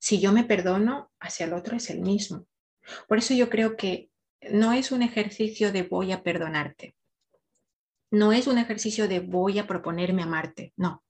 [0.00, 2.46] Si yo me perdono, hacia el otro es el mismo.
[3.06, 4.10] Por eso yo creo que
[4.50, 6.96] no es un ejercicio de voy a perdonarte.
[8.10, 10.72] No es un ejercicio de voy a proponerme amarte.
[10.76, 11.04] No.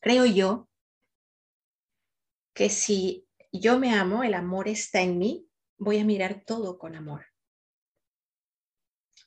[0.00, 0.68] Creo yo
[2.54, 5.46] que si yo me amo, el amor está en mí,
[5.78, 7.26] voy a mirar todo con amor.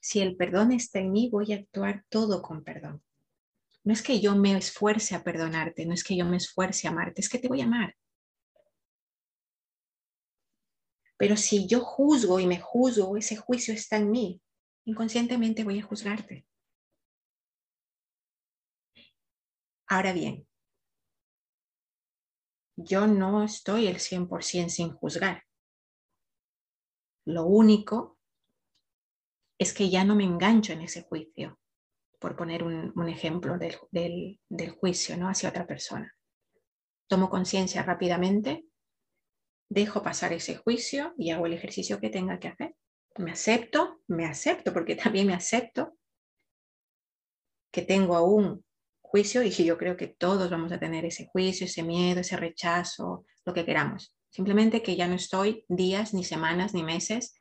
[0.01, 3.03] Si el perdón está en mí, voy a actuar todo con perdón.
[3.83, 6.91] No es que yo me esfuerce a perdonarte, no es que yo me esfuerce a
[6.91, 7.95] amarte, es que te voy a amar.
[11.17, 14.41] Pero si yo juzgo y me juzgo, ese juicio está en mí,
[14.85, 16.45] inconscientemente voy a juzgarte.
[19.87, 20.47] Ahora bien,
[22.75, 25.43] yo no estoy el 100% sin juzgar.
[27.25, 28.17] Lo único
[29.57, 31.59] es que ya no me engancho en ese juicio,
[32.19, 35.29] por poner un, ejemplo del, del, juicio ¿no?
[35.29, 36.13] hacia otra persona.
[37.07, 38.65] Tomo conciencia rápidamente
[39.69, 42.75] dejo pasar ese juicio y hago el ejercicio que tenga que hacer.
[43.17, 45.97] Me acepto, me acepto, porque también me acepto
[47.71, 48.63] que tengo aún
[49.13, 52.35] juicio y que yo creo que todos vamos a tener ese juicio, ese miedo, ese
[52.35, 54.11] rechazo, lo que queramos.
[54.31, 57.35] Simplemente que ya no estoy días, ni semanas, ni meses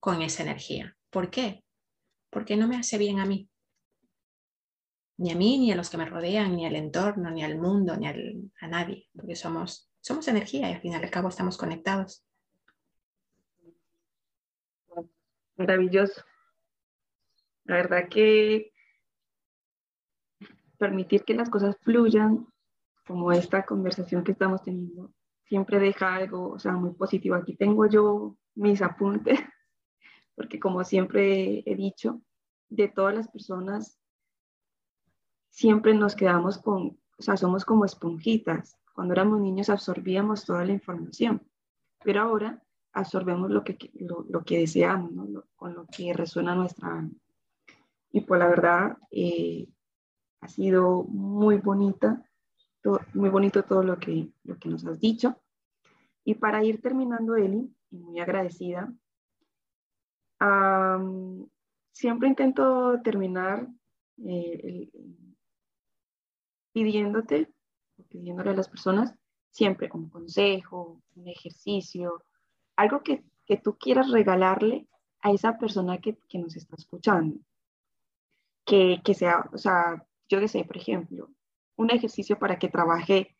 [0.00, 0.96] con esa energía.
[1.10, 1.62] ¿Por qué?
[2.28, 3.48] Porque no me hace bien a mí.
[5.18, 7.96] Ni a mí, ni a los que me rodean, ni al entorno, ni al mundo,
[7.96, 9.08] ni a nadie.
[9.14, 12.24] Porque somos, somos energía y al final y al cabo estamos conectados.
[15.56, 16.24] Maravilloso.
[17.62, 18.72] La verdad que
[20.78, 22.46] permitir que las cosas fluyan,
[23.06, 25.12] como esta conversación que estamos teniendo,
[25.44, 27.34] siempre deja algo, o sea, muy positivo.
[27.34, 29.38] Aquí tengo yo mis apuntes,
[30.36, 32.20] porque como siempre he dicho,
[32.68, 33.98] de todas las personas,
[35.48, 38.76] siempre nos quedamos con, o sea, somos como esponjitas.
[38.94, 41.42] Cuando éramos niños absorbíamos toda la información,
[42.04, 42.62] pero ahora
[42.92, 45.44] absorbemos lo que, lo, que deseamos, ¿no?
[45.56, 47.14] con lo que resuena nuestra alma.
[48.10, 49.68] Y pues la verdad, eh,
[50.40, 52.22] ha sido muy bonita,
[53.14, 55.40] muy bonito todo lo que, lo que nos has dicho.
[56.24, 58.92] Y para ir terminando, Eli, muy agradecida,
[61.92, 63.66] siempre intento terminar
[64.24, 64.90] eh,
[66.72, 67.52] pidiéndote,
[68.08, 69.14] pidiéndole a las personas,
[69.50, 72.24] siempre un consejo, un ejercicio,
[72.76, 74.86] algo que, que tú quieras regalarle
[75.20, 77.40] a esa persona que, que nos está escuchando.
[78.64, 81.30] Que, que, sea, o sea, yo qué sé, por ejemplo,
[81.76, 83.36] un ejercicio para que trabaje,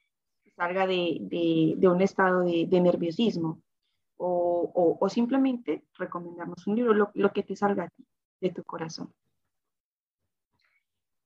[0.57, 3.63] salga de, de, un estado de, nerviosismo
[4.17, 7.89] o, o, simplemente recomendarnos un libro, lo, que te salga
[8.41, 9.13] de tu corazón.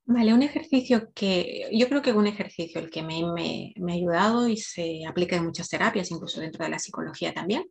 [0.04, 3.92] Vale, un ejercicio que yo creo que es un ejercicio el que me, me, me,
[3.92, 7.64] ha ayudado y se aplica en muchas terapias, incluso dentro de la psicología también,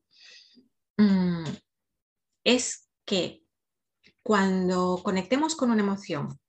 [0.98, 1.44] mm,
[2.44, 3.44] es que
[4.24, 6.40] cuando conectemos con una emoción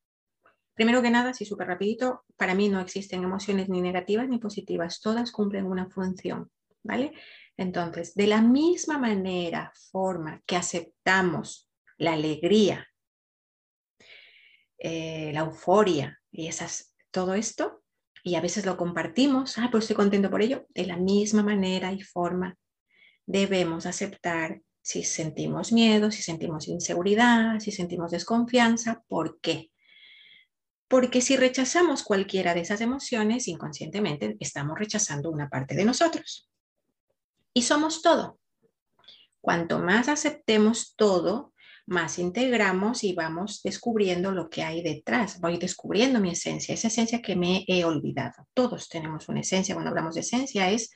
[0.74, 5.00] Primero que nada, así súper rapidito, para mí no existen emociones ni negativas ni positivas,
[5.00, 6.50] todas cumplen una función,
[6.82, 7.12] ¿vale?
[7.56, 11.68] Entonces, de la misma manera, forma que aceptamos
[11.98, 12.88] la alegría,
[14.78, 17.82] eh, la euforia y esas, todo esto,
[18.24, 21.92] y a veces lo compartimos, ah, pues estoy contento por ello, de la misma manera
[21.92, 22.56] y forma
[23.26, 29.71] debemos aceptar si sentimos miedo, si sentimos inseguridad, si sentimos desconfianza, ¿por qué?
[30.92, 36.50] Porque si rechazamos cualquiera de esas emociones, inconscientemente estamos rechazando una parte de nosotros.
[37.54, 38.38] Y somos todo.
[39.40, 41.54] Cuanto más aceptemos todo,
[41.86, 45.40] más integramos y vamos descubriendo lo que hay detrás.
[45.40, 48.46] Voy descubriendo mi esencia, esa esencia que me he olvidado.
[48.52, 49.74] Todos tenemos una esencia.
[49.74, 50.90] Cuando hablamos de esencia es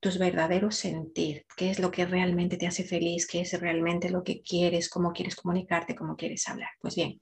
[0.00, 4.24] tus verdaderos sentir, qué es lo que realmente te hace feliz, qué es realmente lo
[4.24, 6.70] que quieres, cómo quieres comunicarte, cómo quieres hablar.
[6.80, 7.20] Pues bien,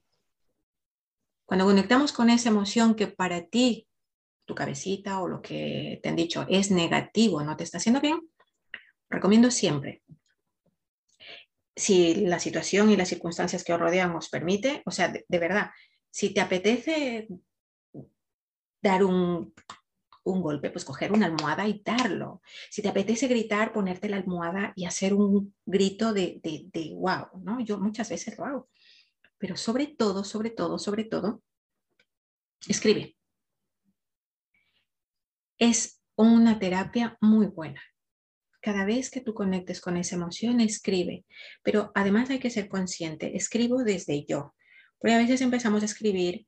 [1.47, 3.87] cuando conectamos con esa emoción que para ti,
[4.47, 8.21] tu cabecita o lo que te han dicho es negativo, no te está haciendo bien,
[9.09, 10.03] recomiendo siempre,
[11.77, 15.71] si la situación y las circunstancias que os rodean os permite, o sea, de, verdad,
[16.11, 17.29] si te apetece
[18.81, 19.53] dar un,
[20.25, 22.41] golpe, pues coger una almohada y darlo.
[22.71, 27.43] Si te apetece gritar, ponerte la almohada y hacer un grito de, de, de wow,
[27.43, 27.61] ¿no?
[27.61, 28.69] Yo muchas veces lo hago
[29.45, 31.43] pero sobre todo, sobre todo, sobre todo,
[32.67, 33.15] escribe.
[35.59, 37.83] Es una terapia muy buena.
[38.63, 41.27] Cada vez que tú conectes con esa emoción, escribe.
[41.63, 43.37] Pero además hay que ser consciente.
[43.37, 44.55] Escribo desde yo.
[44.99, 46.47] Porque a veces empezamos a escribir,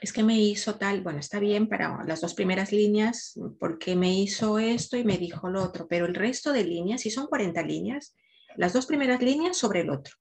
[0.00, 4.16] es que me hizo tal, bueno, está bien para las dos primeras líneas, porque me
[4.16, 7.60] hizo esto y me dijo lo otro, pero el resto de líneas, si son 40
[7.62, 8.14] líneas,
[8.54, 10.14] las dos primeras líneas sobre el otro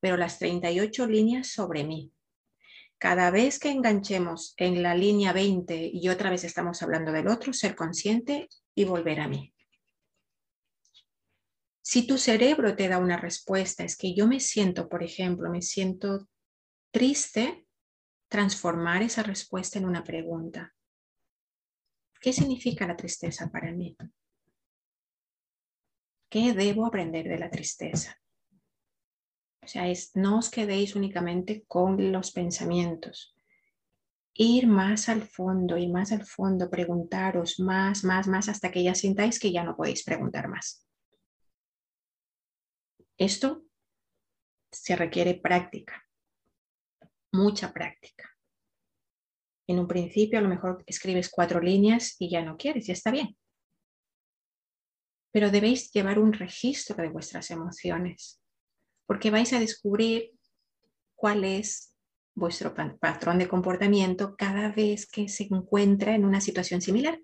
[0.00, 2.12] pero las 38 líneas sobre mí.
[2.98, 7.52] Cada vez que enganchemos en la línea 20 y otra vez estamos hablando del otro,
[7.52, 9.52] ser consciente y volver a mí.
[11.82, 15.62] Si tu cerebro te da una respuesta, es que yo me siento, por ejemplo, me
[15.62, 16.26] siento
[16.90, 17.66] triste,
[18.28, 20.74] transformar esa respuesta en una pregunta.
[22.20, 23.96] ¿Qué significa la tristeza para mí?
[26.28, 28.18] ¿Qué debo aprender de la tristeza?
[29.66, 33.36] O sea, es, no os quedéis únicamente con los pensamientos.
[34.32, 38.94] Ir más al fondo y más al fondo, preguntaros más, más, más, hasta que ya
[38.94, 40.86] sintáis que ya no podéis preguntar más.
[43.18, 43.64] Esto
[44.70, 46.00] se requiere práctica,
[47.32, 48.38] mucha práctica.
[49.66, 53.10] En un principio a lo mejor escribes cuatro líneas y ya no quieres, ya está
[53.10, 53.36] bien.
[55.36, 58.40] pero debéis llevar un registro de vuestras emociones,
[59.06, 60.32] porque vais a descubrir
[61.14, 61.94] cuál es
[62.34, 67.18] vuestro patrón de comportamiento cada vez que se encuentra en una situación similar.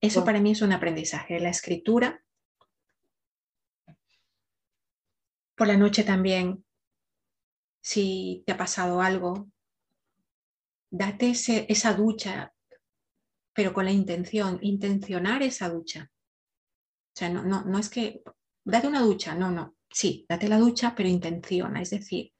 [0.00, 1.40] Eso para mí es un aprendizaje.
[1.40, 2.22] La escritura.
[5.56, 6.64] Por la noche también,
[7.80, 9.48] si te ha pasado algo,
[10.90, 12.52] date esa ducha,
[13.52, 16.11] pero con la intención, intencionar esa ducha.
[17.14, 18.22] O sea, no, no, no es que,
[18.64, 22.32] date una ducha, no, no, sí, date la ducha, pero intenciona, es decir,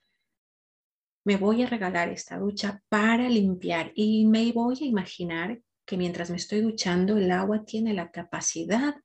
[1.24, 6.30] me voy a regalar esta ducha para limpiar y me voy a imaginar que mientras
[6.30, 8.96] me estoy duchando el agua tiene la capacidad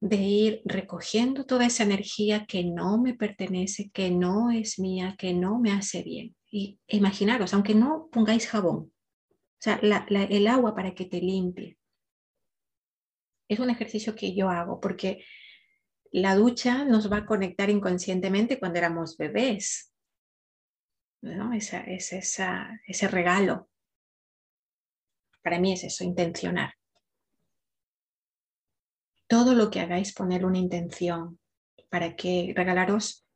[0.00, 5.34] de ir recogiendo toda esa energía que no me pertenece, que no es mía, que
[5.34, 6.36] no me hace bien.
[6.50, 11.77] Y imaginaros, aunque no pongáis jabón, o sea, el agua para que te limpie.
[13.48, 15.24] Es un ejercicio que yo hago porque
[16.10, 19.92] la ducha nos va a conectar inconscientemente cuando éramos bebés.
[21.22, 21.52] ¿no?
[21.52, 23.68] Esa, es ese regalo.
[25.42, 26.74] Para mí es eso, intencionar.
[29.26, 31.38] Todo lo que hagáis, poner una intención
[31.90, 33.26] para que regalaros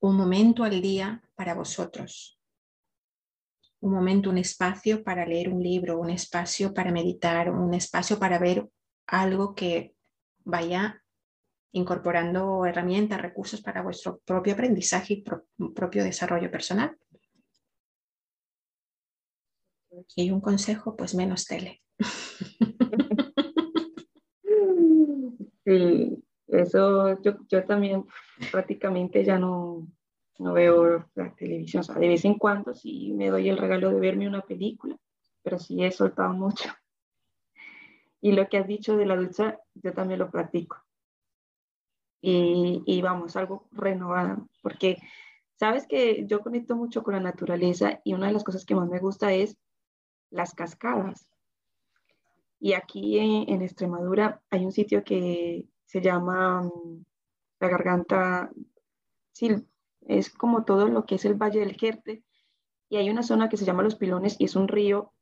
[0.00, 2.38] un momento al día para vosotros.
[3.80, 8.38] Un momento, un espacio para leer un libro, un espacio para meditar, un espacio para
[8.38, 8.68] ver
[9.06, 9.94] algo que
[10.44, 11.02] vaya
[11.72, 15.24] incorporando herramientas, recursos para vuestro propio aprendizaje y
[15.74, 16.96] propio desarrollo personal.
[20.16, 21.82] Y un consejo, pues menos tele.
[25.64, 28.04] Sí, eso yo, yo también
[28.52, 29.88] prácticamente ya no,
[30.38, 31.80] no veo la televisión.
[31.80, 34.96] O sea, de vez en cuando sí me doy el regalo de verme una película,
[35.42, 36.68] pero sí he soltado mucho.
[38.24, 40.82] Y lo que has dicho de la ducha, yo también lo practico
[42.22, 44.96] y, vamos, algo renovada, porque
[45.56, 48.88] sabes que yo conecto mucho con la naturaleza y una de las cosas que más
[48.88, 49.58] me gusta es
[50.30, 51.28] las cascadas.
[52.58, 57.04] Y aquí en, Extremadura hay un sitio que se llama mm,
[57.60, 58.50] la garganta,
[59.32, 59.54] sí,
[60.00, 62.24] es como todo lo que es el Valle del Jerte,
[62.88, 65.12] y hay una zona que se llama Los Pilones y es un río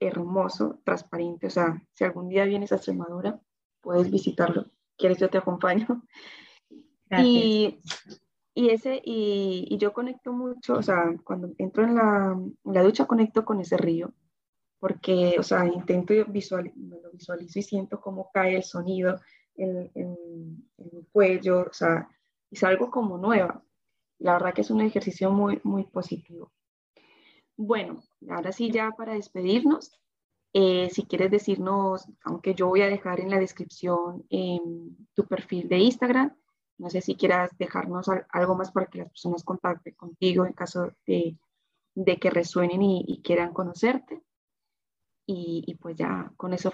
[0.00, 3.40] hermoso, transparente, o sea, si algún día vienes a Extremadura,
[3.80, 4.66] puedes visitarlo
[5.00, 6.04] quieres yo te acompaño.
[7.18, 7.80] Y,
[8.54, 13.44] y, ese, y, yo conecto mucho, o sea, cuando entro en la, la ducha conecto
[13.44, 14.14] con ese río,
[14.78, 19.20] porque, o sea, intento visual, me lo visualizo y siento cómo cae el sonido
[19.56, 20.16] en, en,
[20.78, 22.08] en mi cuello, o sea,
[22.48, 23.60] y salgo como nueva.
[24.18, 26.52] La verdad que es un ejercicio muy, muy positivo.
[27.62, 29.92] Bueno, ahora sí ya para despedirnos,
[30.54, 34.26] eh, si quieres decirnos, aunque yo voy a dejar en la descripción
[35.12, 36.34] tu perfil de Instagram,
[36.78, 40.90] no sé si quieras dejarnos algo más para que las personas contacten contigo en caso
[41.06, 41.36] de,
[42.18, 44.22] que resuenen y, quieran conocerte.
[45.26, 46.72] Y, pues ya con eso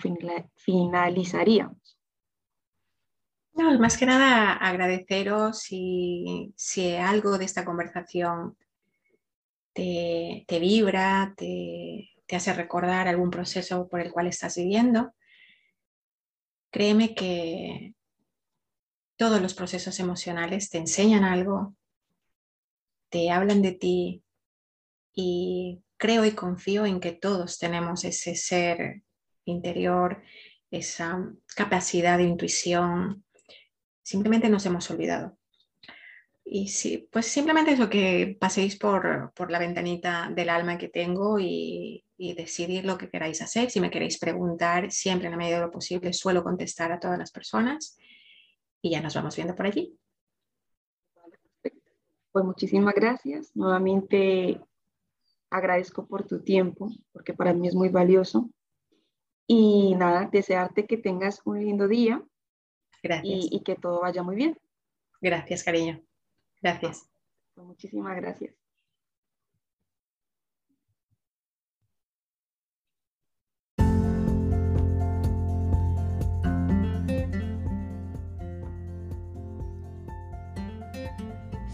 [0.55, 1.99] finalizaríamos.
[3.55, 8.57] No, más que nada agradeceros si, si algo de esta conversación
[9.77, 15.15] te, vibra, te, te hace recordar algún proceso por el cual estás viviendo,
[16.71, 17.95] créeme que
[19.17, 21.77] todos los procesos emocionales te enseñan algo,
[23.11, 24.23] te hablan de ti
[25.15, 29.03] y creo y confío en que todos tenemos ese ser
[29.45, 30.23] interior,
[30.71, 33.25] esa capacidad de intuición.
[34.03, 35.39] Simplemente nos hemos olvidado.
[36.49, 41.41] Y sí, pues simplemente eso, que paséis por, por la ventanita del alma que tengo
[41.41, 43.69] y, y, decidir lo que queráis hacer.
[43.69, 47.19] Si me queréis preguntar, siempre en la medida de lo posible suelo contestar a todas
[47.19, 47.99] las personas
[48.81, 49.99] y ya nos vamos viendo por allí.
[52.31, 53.51] Pues muchísimas gracias.
[53.57, 54.61] Nuevamente
[55.51, 58.51] agradezco por tu tiempo, porque para mí es muy valioso.
[59.49, 62.23] Y nada, desearte que tengas un lindo día.
[63.03, 63.47] Gracias.
[63.51, 64.59] y que todo vaya muy bien.
[65.21, 66.03] Gracias, cariño.
[66.63, 67.09] Gracias.
[67.57, 68.55] Muchísimas gracias.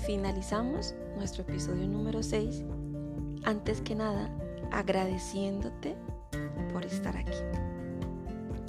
[0.07, 2.65] Finalizamos nuestro episodio número 6.
[3.45, 4.31] Antes que nada,
[4.71, 5.97] agradeciéndote
[6.73, 7.39] por estar aquí.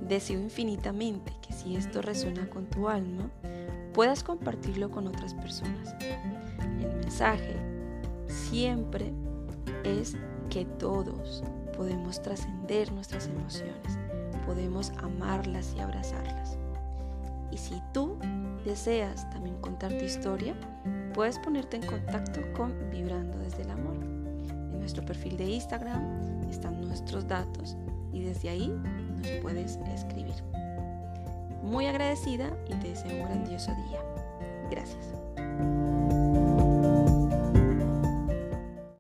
[0.07, 3.31] Deseo infinitamente que si esto resuena con tu alma,
[3.93, 5.95] puedas compartirlo con otras personas.
[6.79, 7.55] El mensaje
[8.27, 9.13] siempre
[9.83, 10.15] es
[10.49, 11.43] que todos,
[11.75, 13.97] podemos trascender nuestras emociones,
[14.45, 16.57] podemos amarlas y abrazarlas.
[17.51, 18.17] Y si tú
[18.65, 20.55] deseas también contar tu historia,
[21.13, 23.95] puedes ponerte en contacto con Vibrando desde el Amor.
[23.95, 27.77] En nuestro perfil de Instagram están nuestros datos
[28.11, 30.52] y desde ahí nos puedes escribir.
[31.63, 33.99] Muy agradecida y te deseo un grandioso día.
[34.69, 35.13] Gracias.